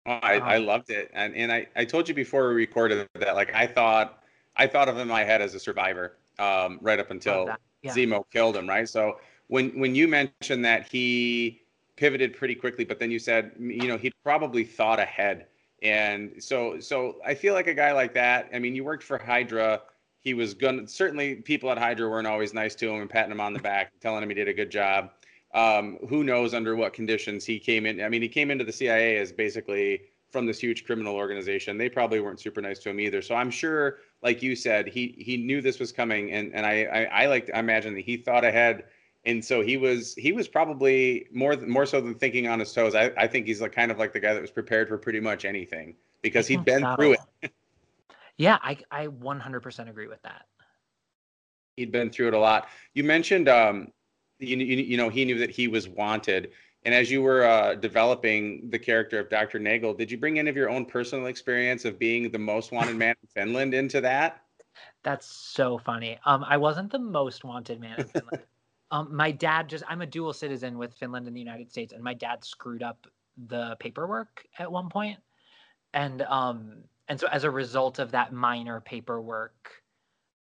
[0.05, 1.11] Oh, I, um, I loved it.
[1.13, 4.23] And and I, I told you before we recorded that like I thought
[4.55, 7.49] I thought of him in my head as a survivor, um, right up until
[7.81, 7.91] yeah.
[7.91, 8.87] Zemo killed him, right?
[8.87, 11.63] So when when you mentioned that he
[11.95, 15.47] pivoted pretty quickly, but then you said, you know, he'd probably thought ahead.
[15.81, 18.49] And so, so I feel like a guy like that.
[18.53, 19.81] I mean, you worked for Hydra.
[20.19, 23.31] He was going to certainly people at Hydra weren't always nice to him and patting
[23.31, 25.11] him on the back, telling him he did a good job.
[25.53, 28.01] Um, who knows under what conditions he came in?
[28.01, 31.77] I mean, he came into the CIA as basically from this huge criminal organization.
[31.77, 33.21] They probably weren't super nice to him either.
[33.21, 36.83] So I'm sure, like you said, he he knew this was coming, and and I
[36.85, 38.85] I, I like to imagine that he thought ahead
[39.25, 42.95] and so he was he was probably more more so than thinking on his toes.
[42.95, 45.19] I, I think he's like kind of like the guy that was prepared for pretty
[45.19, 47.51] much anything because he'd been through it.
[48.37, 50.45] yeah, I I 100% agree with that.
[51.77, 52.67] He'd been through it a lot.
[52.93, 53.91] You mentioned um
[54.43, 56.51] you, you, you know he knew that he was wanted.
[56.85, 59.57] And as you were uh, developing the character of Dr.
[59.57, 62.97] Nagel, did you bring any of your own personal experience of being the most wanted
[62.97, 64.41] man in Finland into that?
[65.03, 66.19] That's so funny.
[66.25, 68.43] Um, I wasn't the most wanted man in Finland.
[68.91, 72.03] Um, my dad just I'm a dual citizen with Finland and the United States, and
[72.03, 73.07] my dad screwed up
[73.47, 75.17] the paperwork at one point,
[75.95, 79.71] and um and so as a result of that minor paperwork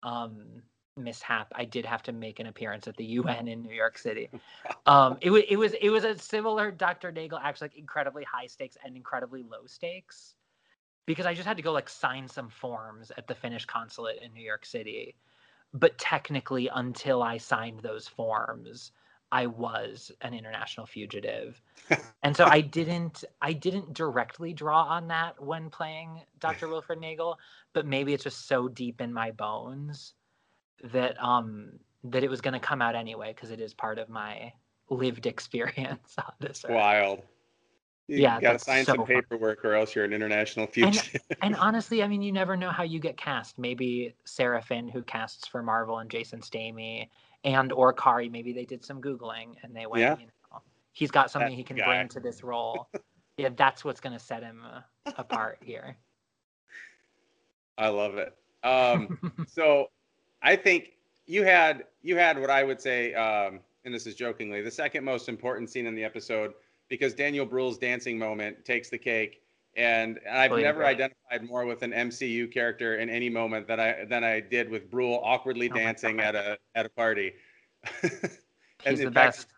[0.04, 0.62] um
[0.96, 4.30] mishap, I did have to make an appearance at the UN in New York City.
[4.86, 7.10] Um, it was it was it was a similar Dr.
[7.10, 10.34] Nagel, actually like incredibly high stakes and incredibly low stakes,
[11.06, 14.32] because I just had to go like sign some forms at the Finnish consulate in
[14.32, 15.16] New York City
[15.76, 18.92] but technically until I signed those forms,
[19.32, 21.60] I was an international fugitive.
[22.22, 26.68] and so I didn't I didn't directly draw on that when playing Dr.
[26.70, 27.38] Wilfred Nagel,
[27.72, 30.14] but maybe it's just so deep in my bones
[30.84, 31.72] that um
[32.04, 34.52] that it was going to come out anyway because it is part of my
[34.90, 36.64] lived experience on this.
[36.64, 36.74] Earth.
[36.74, 37.22] Wild.
[38.08, 39.72] You yeah, got to sign so some paperwork, fun.
[39.72, 41.20] or else you're an international fugitive.
[41.28, 43.58] And, and, honestly, I mean, you never know how you get cast.
[43.58, 47.08] Maybe Sarah Finn, who casts for Marvel, and Jason Stamey,
[47.42, 50.16] and or Kari, maybe they did some googling and they went, yeah.
[50.18, 50.60] you know,
[50.92, 51.86] he's got something that he can guy.
[51.86, 52.88] bring to this role.
[53.38, 55.96] yeah, that's what's going to set him uh, apart here.
[57.78, 58.36] I love it.
[58.62, 59.88] Um, so,
[60.42, 60.92] I think
[61.26, 65.04] you had you had what I would say, um, and this is jokingly, the second
[65.04, 66.54] most important scene in the episode
[66.88, 69.42] because Daniel Bruhl's dancing moment takes the cake.
[69.76, 74.06] And I've oh, never identified more with an MCU character in any moment than I
[74.08, 77.34] than I did with Bruhl awkwardly oh dancing at a at a party.
[78.02, 79.48] and the fact, best.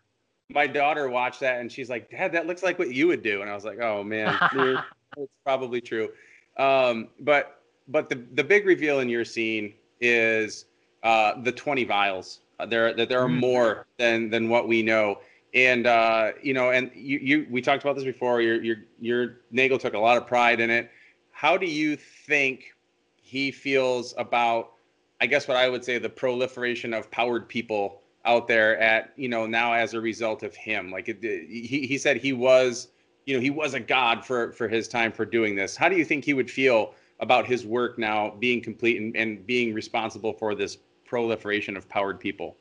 [0.49, 3.41] My daughter watched that and she's like, "Dad, that looks like what you would do."
[3.41, 4.37] And I was like, "Oh man,
[5.17, 6.09] it's probably true."
[6.57, 10.65] Um, but but the the big reveal in your scene is
[11.03, 12.41] uh, the 20 vials.
[12.59, 13.39] Uh, there that there are mm.
[13.39, 15.17] more than than what we know
[15.53, 18.41] and uh, you know, and you, you, we talked about this before.
[18.41, 20.91] Your, your, your Nagel took a lot of pride in it.
[21.31, 22.75] How do you think
[23.21, 24.73] he feels about,
[25.21, 29.29] I guess, what I would say, the proliferation of powered people out there at, you
[29.29, 30.91] know, now as a result of him?
[30.91, 32.89] Like, it, he, he said he was,
[33.25, 35.75] you know, he was a god for for his time for doing this.
[35.75, 39.45] How do you think he would feel about his work now being complete and, and
[39.45, 40.77] being responsible for this
[41.09, 42.55] proliferation of powered people?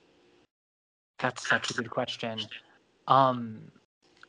[1.18, 2.40] That's such a good question.
[3.06, 3.70] Um,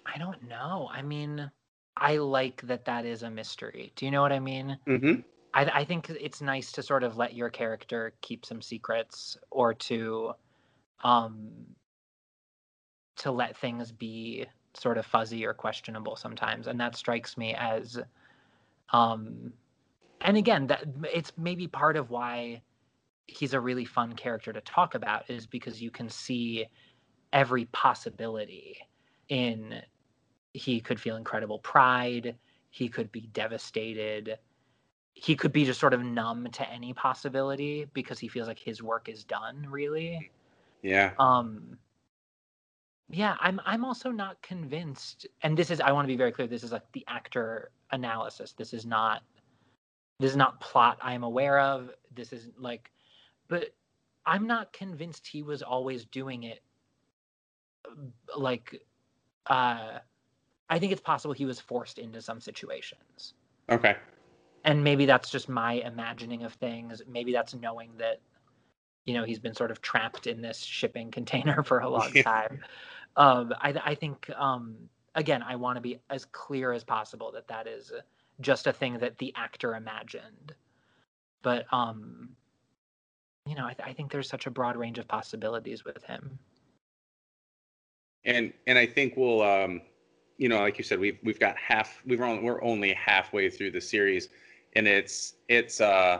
[0.06, 0.90] I don't know.
[0.92, 1.50] I mean,
[1.96, 3.94] I like that that is a mystery.
[3.96, 4.78] Do you know what I mean?
[4.88, 5.22] Mm-hmm.
[5.54, 9.74] I, I think it's nice to sort of let your character keep some secrets or
[9.74, 10.34] to
[11.04, 11.50] um
[13.18, 18.00] to let things be sort of fuzzy or questionable sometimes and that strikes me as
[18.92, 19.52] um
[20.22, 22.62] and again that it's maybe part of why
[23.30, 26.66] he's a really fun character to talk about is because you can see
[27.32, 28.78] every possibility
[29.30, 29.82] in
[30.54, 32.36] he could feel incredible pride
[32.72, 34.38] he could be devastated
[35.14, 38.82] he could be just sort of numb to any possibility because he feels like his
[38.82, 40.32] work is done really.
[40.82, 41.12] Yeah.
[41.20, 41.78] Um
[43.12, 46.48] yeah i'm i'm also not convinced and this is i want to be very clear
[46.48, 48.54] this is like the actor analysis.
[48.54, 49.24] This is not
[50.20, 51.90] this is not plot i'm aware of.
[52.14, 52.92] This is like
[53.50, 53.74] but
[54.26, 56.62] i'm not convinced he was always doing it
[58.38, 58.82] like
[59.48, 60.00] uh
[60.70, 63.34] i think it's possible he was forced into some situations.
[63.70, 63.96] Okay.
[64.64, 67.02] And maybe that's just my imagining of things.
[67.08, 68.20] Maybe that's knowing that
[69.06, 72.60] you know he's been sort of trapped in this shipping container for a long time.
[73.16, 74.76] Um, I, I think um,
[75.16, 77.92] again i want to be as clear as possible that that is
[78.42, 80.54] just a thing that the actor imagined.
[81.42, 82.30] But um
[83.50, 86.38] you know I, th- I think there's such a broad range of possibilities with him
[88.26, 89.82] and and i think we'll um
[90.38, 93.72] you know like you said we've we've got half we've only, we're only halfway through
[93.72, 94.30] the series
[94.76, 96.20] and it's it's uh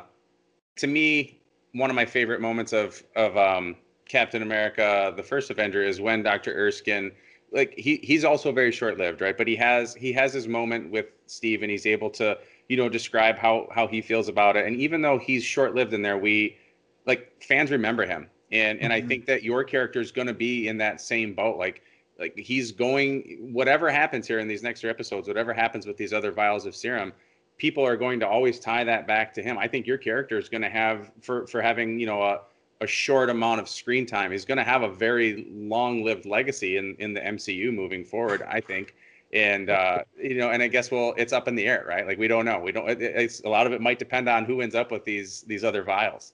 [0.78, 1.40] to me
[1.74, 3.76] one of my favorite moments of of um,
[4.08, 7.12] Captain America: The First Avenger is when Doctor Erskine,
[7.52, 9.38] like he he's also very short lived, right?
[9.38, 12.38] But he has he has his moment with Steve, and he's able to
[12.68, 14.66] you know describe how how he feels about it.
[14.66, 16.58] And even though he's short lived in there, we
[17.06, 19.06] like fans remember him, and and mm-hmm.
[19.06, 21.84] I think that your character is going to be in that same boat, like.
[22.20, 26.12] Like he's going, whatever happens here in these next three episodes, whatever happens with these
[26.12, 27.14] other vials of serum,
[27.60, 29.58] people are going to always tie that back to him.
[29.60, 32.40] I think your character is going to have for for having you know a
[32.82, 34.32] a short amount of screen time.
[34.32, 38.42] He's going to have a very long-lived legacy in in the MCU moving forward.
[38.50, 38.96] I think.
[39.32, 42.08] And uh, you know, and I guess well, it's up in the air, right?
[42.08, 42.60] Like we don't know.
[42.60, 42.90] We don't.
[42.90, 45.64] It, it's a lot of it might depend on who ends up with these these
[45.64, 46.34] other vials.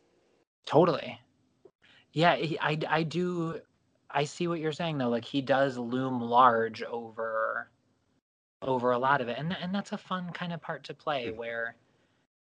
[0.66, 1.20] Totally.
[2.12, 3.62] Yeah, I I do.
[4.10, 5.10] I see what you're saying though.
[5.10, 7.70] Like he does loom large over
[8.62, 11.32] over a lot of it, and and that's a fun kind of part to play
[11.32, 11.76] where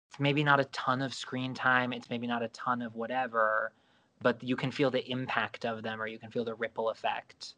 [0.10, 3.72] it's maybe not a ton of screen time, it's maybe not a ton of whatever,
[4.22, 7.56] but you can feel the impact of them, or you can feel the ripple effect,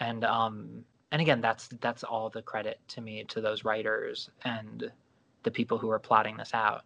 [0.00, 4.90] and um and again that's that's all the credit to me to those writers and
[5.44, 6.84] the people who are plotting this out.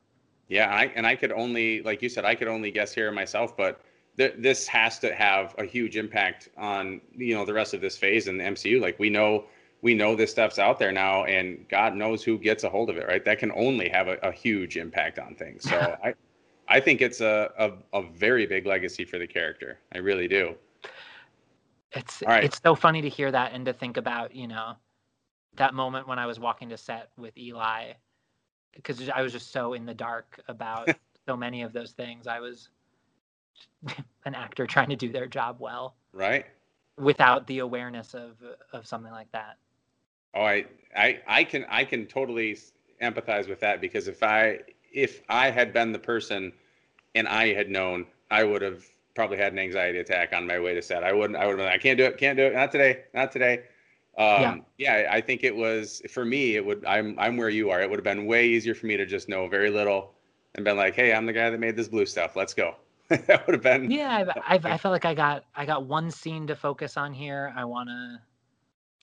[0.48, 3.56] Yeah, I, and I could only, like you said, I could only guess here myself,
[3.56, 3.80] but
[4.16, 7.96] th- this has to have a huge impact on you know the rest of this
[7.96, 8.80] phase in the MCU.
[8.80, 9.44] Like we know
[9.82, 12.96] we know this stuff's out there now, and God knows who gets a hold of
[12.96, 13.24] it, right?
[13.24, 15.68] That can only have a, a huge impact on things.
[15.68, 16.14] So I,
[16.68, 19.78] I think it's a, a, a very big legacy for the character.
[19.94, 20.54] I really do.
[21.92, 22.44] It's right.
[22.44, 24.74] it's so funny to hear that and to think about, you know,
[25.56, 27.92] that moment when I was walking to set with Eli,
[28.76, 30.88] because I was just so in the dark about
[31.26, 32.26] so many of those things.
[32.26, 32.68] I was
[34.24, 36.46] an actor trying to do their job well, right?
[36.98, 38.36] Without the awareness of
[38.72, 39.58] of something like that.
[40.36, 42.58] Oh, I, I, I can, I can totally
[43.00, 44.60] empathize with that because if I,
[44.92, 46.52] if I had been the person,
[47.14, 48.84] and I had known, I would have
[49.14, 51.02] probably had an anxiety attack on my way to set.
[51.02, 53.04] I wouldn't, I would have been, I can't do it, can't do it, not today,
[53.14, 53.62] not today.
[54.18, 55.02] Um, yeah.
[55.02, 56.56] yeah, I think it was for me.
[56.56, 56.84] It would.
[56.86, 57.82] I'm, I'm where you are.
[57.82, 60.14] It would have been way easier for me to just know very little,
[60.54, 62.34] and been like, hey, I'm the guy that made this blue stuff.
[62.34, 62.76] Let's go.
[63.08, 63.90] that would have been.
[63.90, 67.12] Yeah, I've, I've, I felt like I got, I got one scene to focus on
[67.12, 67.52] here.
[67.54, 68.18] I want to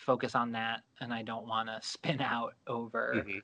[0.04, 3.40] focus on that and I don't want to spin out over mm-hmm.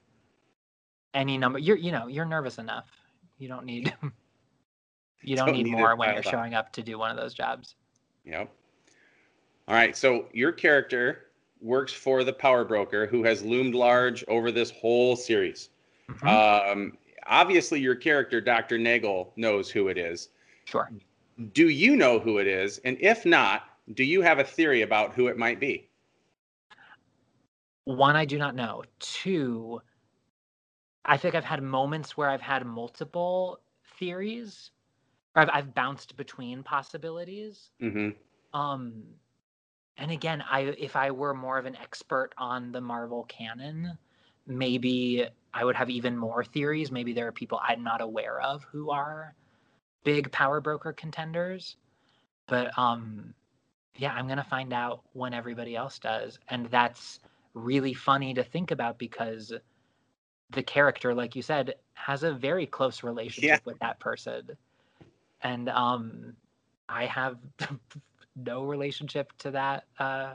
[1.14, 1.60] any number.
[1.60, 2.90] You're you know, you're nervous enough.
[3.38, 3.94] You don't need
[5.22, 7.34] you don't, don't need, need more when you're showing up to do one of those
[7.34, 7.76] jobs.
[8.26, 8.52] Yep.
[9.68, 11.28] All right, so your character
[11.62, 15.70] works for the power broker who has loomed large over this whole series.
[16.10, 16.28] Mm-hmm.
[16.28, 16.98] Um,
[17.28, 18.78] obviously, your character, Dr.
[18.78, 20.30] Nagel, knows who it is.
[20.66, 20.90] Sure.
[21.54, 22.80] Do you know who it is?
[22.80, 25.90] And if not, do you have a theory about who it might be?
[27.96, 29.82] one i do not know two
[31.06, 33.60] i think i've had moments where i've had multiple
[33.98, 34.70] theories
[35.36, 38.10] or i've, I've bounced between possibilities mm-hmm.
[38.60, 39.02] um
[40.00, 43.98] and again i if i were more of an expert on the marvel canon
[44.48, 48.64] maybe i would have even more theories maybe there are people i'm not aware of
[48.64, 49.36] who are
[50.04, 51.76] big power broker contenders
[52.48, 53.34] but um
[53.98, 57.20] yeah i'm gonna find out when everybody else does and that's
[57.54, 59.54] really funny to think about because
[60.52, 63.60] the character, like you said, has a very close relationship yeah.
[63.66, 64.50] with that person.
[65.42, 66.36] And um,
[66.88, 67.38] I have
[68.46, 70.34] no relationship to that uh,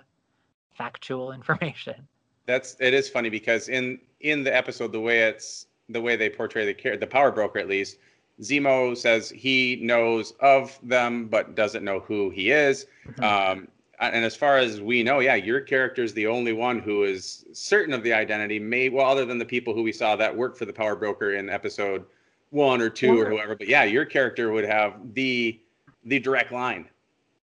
[0.77, 2.07] factual information.
[2.47, 6.29] That's it is funny because in in the episode, the way it's the way they
[6.29, 7.99] portray the the power broker at least,
[8.41, 12.87] Zemo says he knows of them but doesn't know who he is.
[13.07, 13.25] Mm-hmm.
[13.25, 13.69] Um,
[14.01, 17.47] and as far as we know, yeah, your character is the only one who is
[17.53, 18.59] certain of the identity.
[18.59, 21.35] May well, other than the people who we saw that worked for the power broker
[21.35, 22.05] in episode
[22.51, 23.55] one or two or whoever.
[23.55, 25.61] But yeah, your character would have the
[26.05, 26.89] the direct line.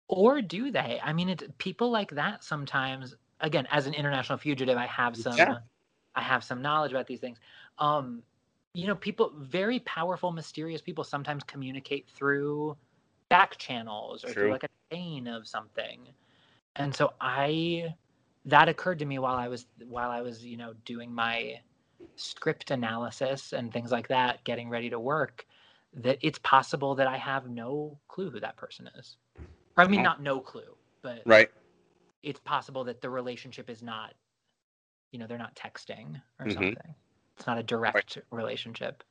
[0.09, 1.01] Or do they?
[1.03, 3.15] I mean, it, people like that sometimes.
[3.41, 5.37] Again, as an international fugitive, I have some.
[5.37, 5.59] Yeah.
[6.15, 7.39] I have some knowledge about these things.
[7.79, 8.23] Um,
[8.75, 12.77] you know, people, very powerful, mysterious people sometimes communicate through
[13.29, 14.35] back channels or True.
[14.35, 16.09] through like a chain of something.
[16.77, 17.95] And so I,
[18.47, 21.61] that occurred to me while I was, while I was, you know, doing my
[22.17, 25.47] script analysis and things like that, getting ready to work,
[25.95, 29.17] that it's possible that I have no clue who that person is.
[29.79, 30.05] Or, I mean, oh.
[30.05, 31.51] not no clue, but right.
[32.22, 34.12] It's possible that the relationship is not,
[35.12, 36.51] you know, they're not texting or mm-hmm.
[36.51, 36.95] something.
[37.37, 38.24] It's not a direct right.
[38.33, 39.05] relationship.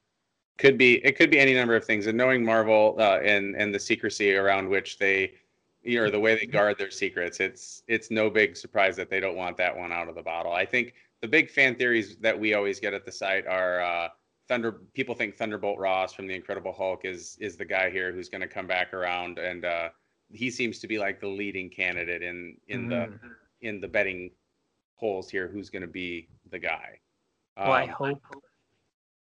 [0.58, 0.96] Could be.
[1.06, 2.08] It could be any number of things.
[2.08, 5.34] And knowing Marvel uh, and and the secrecy around which they,
[5.84, 9.20] you know, the way they guard their secrets, it's it's no big surprise that they
[9.20, 10.52] don't want that one out of the bottle.
[10.52, 14.10] I think the big fan theories that we always get at the site are uh,
[14.48, 14.82] Thunder.
[14.94, 18.42] People think Thunderbolt Ross from the Incredible Hulk is is the guy here who's going
[18.42, 19.90] to come back around, and uh,
[20.32, 22.90] he seems to be like the leading candidate in in mm.
[22.90, 24.32] the in the betting
[25.00, 25.48] polls here.
[25.48, 27.00] Who's going to be the guy?
[27.58, 28.22] Well, I um, hope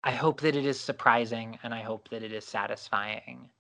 [0.05, 3.51] I hope that it is surprising and I hope that it is satisfying.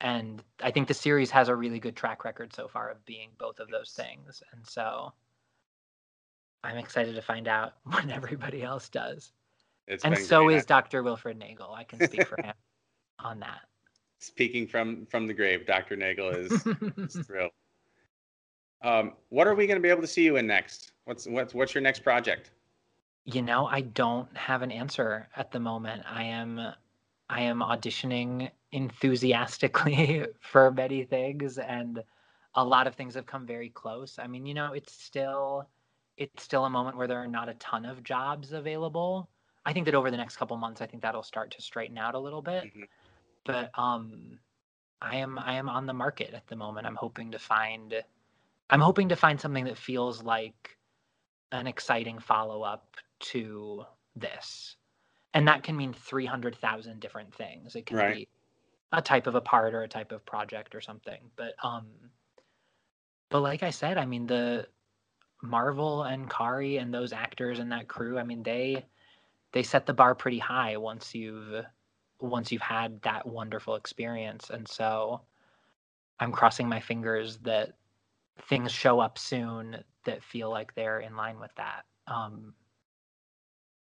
[0.00, 3.30] And I think the series has a really good track record so far of being
[3.38, 4.42] both of those things.
[4.52, 5.12] And so
[6.64, 9.32] I'm excited to find out when everybody else does.
[9.86, 11.02] It's and so is Dr.
[11.02, 11.72] Wilfred Nagel.
[11.74, 12.54] I can speak for him
[13.18, 13.60] on that.
[14.22, 15.96] Speaking from from the grave, Dr.
[15.96, 16.52] Nagel is,
[16.96, 17.50] is thrilled.
[18.80, 20.92] Um, what are we going to be able to see you in next?
[21.06, 22.52] What's what's what's your next project?
[23.24, 26.04] You know, I don't have an answer at the moment.
[26.08, 26.60] I am
[27.28, 32.02] I am auditioning enthusiastically for many things and
[32.54, 34.20] a lot of things have come very close.
[34.20, 35.68] I mean, you know, it's still
[36.16, 39.28] it's still a moment where there are not a ton of jobs available.
[39.66, 42.14] I think that over the next couple months I think that'll start to straighten out
[42.14, 42.64] a little bit.
[42.64, 42.82] Mm-hmm.
[43.44, 44.38] But um
[45.00, 46.86] I am I am on the market at the moment.
[46.86, 47.94] I'm hoping to find
[48.70, 50.78] I'm hoping to find something that feels like
[51.50, 53.84] an exciting follow up to
[54.16, 54.76] this.
[55.34, 57.74] And that can mean 300,000 different things.
[57.74, 58.16] It can right.
[58.16, 58.28] be
[58.92, 61.30] a type of a part or a type of project or something.
[61.36, 61.86] But um
[63.28, 64.68] but like I said, I mean the
[65.42, 68.84] Marvel and Kari and those actors and that crew, I mean they
[69.52, 71.64] they set the bar pretty high once you've
[72.22, 74.50] once you've had that wonderful experience.
[74.50, 75.22] And so
[76.20, 77.72] I'm crossing my fingers that
[78.48, 81.82] things show up soon that feel like they're in line with that.
[82.06, 82.54] Um,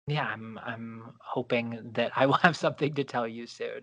[0.07, 3.81] yeah, I'm I'm hoping that I will have something to tell you soon.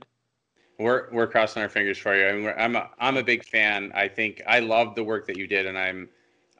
[0.79, 2.27] We're we're crossing our fingers for you.
[2.27, 3.91] I mean, I'm a, I'm a big fan.
[3.95, 6.09] I think I love the work that you did, and I'm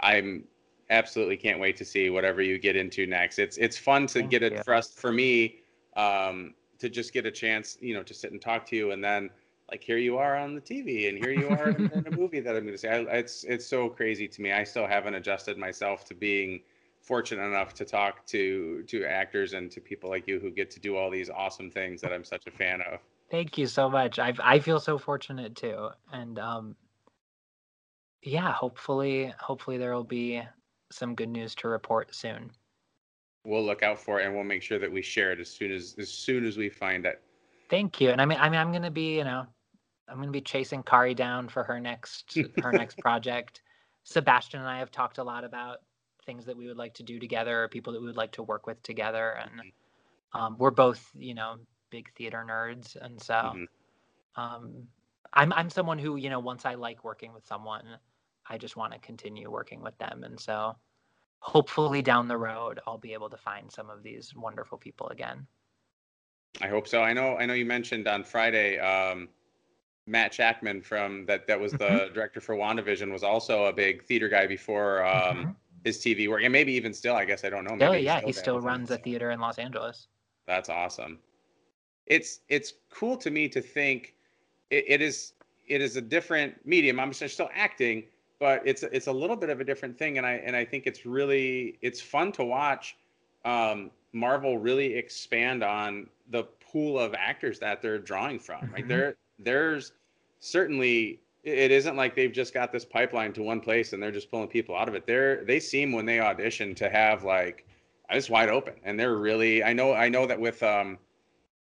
[0.01, 0.45] I'm
[0.91, 3.39] absolutely can't wait to see whatever you get into next.
[3.39, 5.61] It's it's fun to Thank get it for us for me
[5.97, 9.03] um, to just get a chance, you know, to sit and talk to you, and
[9.03, 9.31] then
[9.71, 12.57] like here you are on the TV, and here you are in, a movie that
[12.57, 12.89] I'm going to say.
[12.89, 14.53] I, it's it's so crazy to me.
[14.53, 16.61] I still haven't adjusted myself to being
[17.03, 20.81] fortunate enough to talk to to actors and to people like you who get to
[20.81, 23.01] do all these awesome things that I'm such a fan of.
[23.31, 24.19] Thank you so much.
[24.19, 26.77] I I feel so fortunate too, and um,
[28.23, 30.43] yeah, hopefully hopefully there will be
[30.91, 32.51] some good news to report soon.
[33.45, 35.73] We'll look out for it, and we'll make sure that we share it as soon
[35.73, 37.23] as as soon as we find it.
[37.71, 39.47] Thank you, and I mean I mean I'm gonna be you know
[40.09, 43.63] I'm gonna be chasing Kari down for her next her next project.
[44.05, 45.79] Sebastian and I have talked a lot about
[46.29, 48.43] things that we would like to do together or people that we would like to
[48.43, 50.39] work with together and mm-hmm.
[50.39, 51.57] um, we're both you know
[51.89, 54.41] big theater nerds and so mm-hmm.
[54.41, 54.87] um,
[55.33, 57.83] I'm, I'm someone who you know once i like working with someone
[58.47, 60.77] i just want to continue working with them and so
[61.41, 65.47] hopefully down the road i'll be able to find some of these wonderful people again
[66.61, 69.29] i hope so i know i know you mentioned on friday um,
[70.07, 72.15] Matt Shakman from that that was the mm-hmm.
[72.15, 75.51] director for WandaVision was also a big theater guy before um, mm-hmm
[75.85, 77.15] his TV work, and maybe even still.
[77.15, 77.77] I guess I don't know.
[77.77, 80.09] Maybe oh yeah, he still runs a theater in Los Angeles.
[80.47, 81.19] That's awesome.
[82.07, 84.15] It's it's cool to me to think
[84.71, 85.35] it, it is
[85.67, 86.99] it is a different medium.
[87.01, 88.05] I'm still acting,
[88.39, 90.87] but it's it's a little bit of a different thing, and I and I think
[90.87, 92.97] it's really it's fun to watch.
[93.45, 98.63] Um, Marvel really expand on the pool of actors that they're drawing from.
[98.63, 98.75] Mm-hmm.
[98.75, 99.93] Right there, there's
[100.41, 104.31] certainly it isn't like they've just got this pipeline to one place and they're just
[104.31, 105.07] pulling people out of it.
[105.07, 107.67] They're they seem when they audition to have like
[108.11, 110.99] it's wide open and they're really I know I know that with um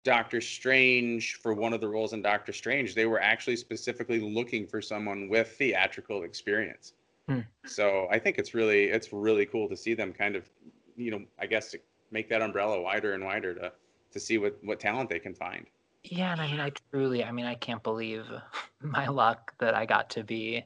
[0.02, 4.66] Doctor Strange for one of the roles in Doctor Strange, they were actually specifically looking
[4.66, 6.94] for someone with theatrical experience.
[7.28, 7.40] Hmm.
[7.66, 10.48] So I think it's really it's really cool to see them kind of,
[10.96, 11.78] you know, I guess to
[12.10, 13.72] make that umbrella wider and wider to
[14.12, 15.66] to see what what talent they can find.
[16.02, 18.26] Yeah, and I mean, I truly, I mean, I can't believe
[18.80, 20.64] my luck that I got to be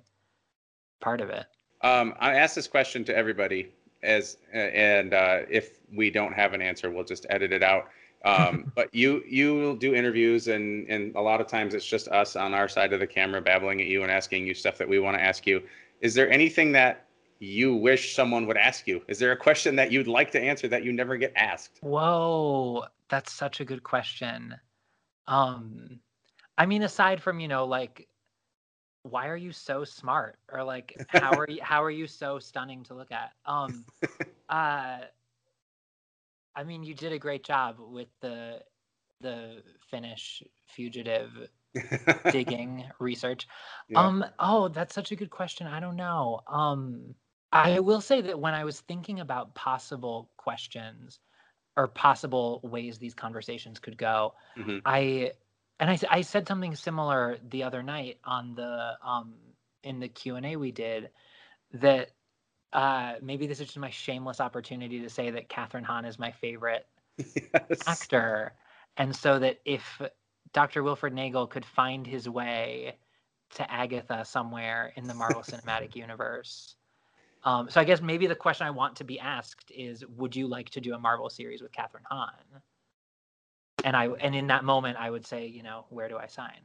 [1.00, 1.46] part of it.
[1.80, 3.72] Um, I asked this question to everybody,
[4.02, 7.88] as and uh, if we don't have an answer, we'll just edit it out.
[8.24, 12.36] Um, but you you do interviews, and and a lot of times it's just us
[12.36, 14.98] on our side of the camera babbling at you and asking you stuff that we
[14.98, 15.62] want to ask you.
[16.00, 17.04] Is there anything that
[17.38, 19.02] you wish someone would ask you?
[19.08, 21.78] Is there a question that you'd like to answer that you never get asked?
[21.82, 24.54] Whoa, that's such a good question.
[25.26, 26.00] Um,
[26.56, 28.08] I mean, aside from you know, like,
[29.02, 32.84] why are you so smart, or like, how are you how are you so stunning
[32.84, 33.32] to look at?
[33.44, 33.84] Um,
[34.48, 35.00] uh,
[36.56, 38.60] I mean, you did a great job with the
[39.20, 41.30] the Finnish fugitive
[42.30, 43.46] digging research.
[43.88, 44.00] Yeah.
[44.00, 45.66] Um, oh, that's such a good question.
[45.66, 46.40] I don't know.
[46.46, 47.14] Um,
[47.52, 51.20] I will say that when I was thinking about possible questions
[51.76, 54.78] or possible ways these conversations could go, mm-hmm.
[54.84, 55.32] I
[55.78, 59.34] and I I said something similar the other night on the um
[59.84, 61.10] in the Q and A we did
[61.74, 62.10] that
[62.74, 66.32] uh, maybe this is just my shameless opportunity to say that Kathryn Hahn is my
[66.32, 66.86] favorite
[67.18, 67.82] yes.
[67.86, 68.52] actor,
[68.96, 70.02] and so that if
[70.52, 70.82] Dr.
[70.82, 72.96] Wilfred Nagel could find his way
[73.54, 76.74] to Agatha somewhere in the Marvel Cinematic Universe.
[77.44, 80.48] Um, so I guess maybe the question I want to be asked is, would you
[80.48, 82.30] like to do a Marvel series with Kathryn Hahn?
[83.84, 86.60] And I and in that moment I would say, you know, where do I sign?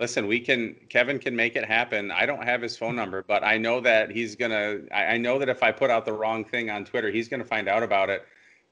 [0.00, 0.74] Listen, we can.
[0.88, 2.10] Kevin can make it happen.
[2.10, 4.78] I don't have his phone number, but I know that he's gonna.
[4.90, 7.44] I, I know that if I put out the wrong thing on Twitter, he's gonna
[7.44, 8.26] find out about it.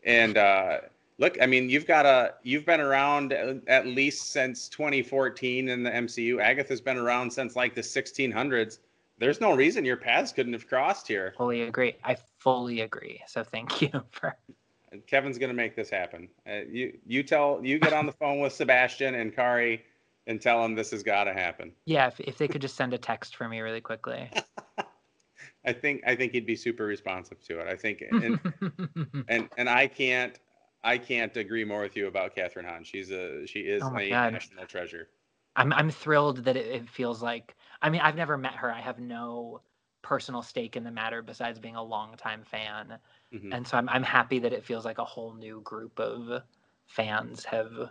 [0.05, 0.79] And uh,
[1.19, 2.33] look, I mean, you've got a.
[2.45, 6.41] You've been around at least since 2014 in the MCU.
[6.41, 8.79] Agatha's been around since like the 1600s.
[9.19, 11.35] There's no reason your paths couldn't have crossed here.
[11.37, 11.97] Fully agree.
[12.05, 13.21] I fully agree.
[13.27, 14.35] So thank you for.
[15.07, 16.31] Kevin's gonna make this happen.
[16.51, 19.85] Uh, you you tell you get on the phone with Sebastian and Kari
[20.29, 21.73] and tell them this has got to happen.
[21.87, 24.31] Yeah, if, if they could just send a text for me really quickly.
[25.65, 27.67] I think I think he'd be super responsive to it.
[27.67, 28.39] I think and
[29.29, 30.39] and, and I can't
[30.85, 32.85] I can't agree more with you about Kathryn Hahn.
[32.85, 34.35] She's a she is oh a God.
[34.35, 35.09] national treasure.
[35.57, 38.73] I'm I'm thrilled that it, it feels like I mean I've never met her.
[38.73, 39.63] I have no
[40.03, 42.99] personal stake in the matter besides being a longtime fan.
[43.35, 43.53] Mm-hmm.
[43.53, 46.43] And so I'm I'm happy that it feels like a whole new group of
[46.87, 47.91] fans have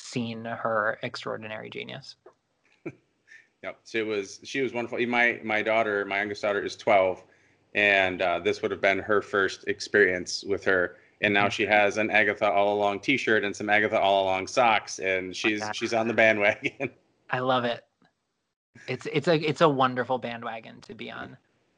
[0.00, 2.16] seen her extraordinary genius.
[3.62, 5.04] yep, she was she was wonderful.
[5.06, 7.22] My my daughter, my youngest daughter, is twelve,
[7.74, 10.96] and uh, this would have been her first experience with her.
[11.22, 15.00] And now she has an Agatha all along T-shirt and some Agatha all along socks,
[15.00, 16.90] and she's she's on the bandwagon.
[17.30, 17.84] I love it.
[18.88, 21.36] It's it's a it's a wonderful bandwagon to be on.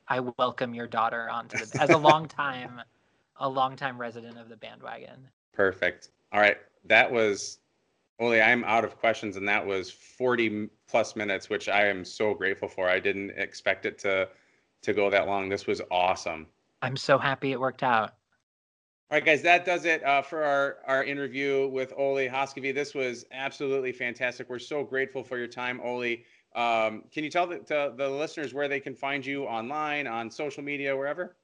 [0.08, 2.80] I welcome your daughter onto the as a long time
[3.38, 5.28] a long time resident of the bandwagon.
[5.52, 6.10] Perfect.
[6.32, 7.58] All right, that was
[8.18, 12.34] Olli, I'm out of questions, and that was 40 plus minutes, which I am so
[12.34, 12.88] grateful for.
[12.88, 14.28] I didn't expect it to
[14.82, 15.48] to go that long.
[15.48, 16.46] This was awesome.
[16.82, 18.14] I'm so happy it worked out.
[19.10, 22.74] All right, guys, that does it uh, for our, our interview with Olli Haaskivi.
[22.74, 24.48] This was absolutely fantastic.
[24.48, 26.24] We're so grateful for your time, Olli.
[26.54, 30.62] Um, can you tell the, the listeners where they can find you online, on social
[30.62, 31.36] media, wherever?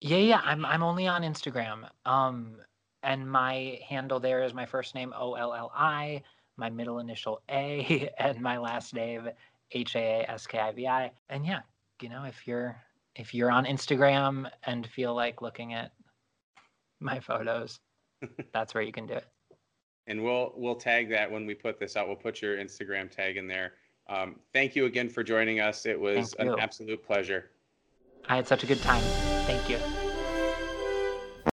[0.00, 0.40] Yeah, yeah.
[0.44, 1.88] I'm I'm only on Instagram.
[2.06, 2.56] Um,
[3.02, 6.22] and my handle there is my first name O L L I,
[6.56, 9.28] my middle initial A, and my last name
[9.72, 11.10] H A A S K I V I.
[11.28, 11.60] And yeah,
[12.00, 12.76] you know, if you're
[13.16, 15.92] if you're on Instagram and feel like looking at
[17.00, 17.80] my photos,
[18.52, 19.26] that's where you can do it.
[20.06, 22.06] And we'll we'll tag that when we put this out.
[22.06, 23.74] We'll put your Instagram tag in there.
[24.08, 25.86] Um, thank you again for joining us.
[25.86, 27.50] It was an absolute pleasure.
[28.28, 29.02] I had such a good time.
[29.46, 30.09] Thank you.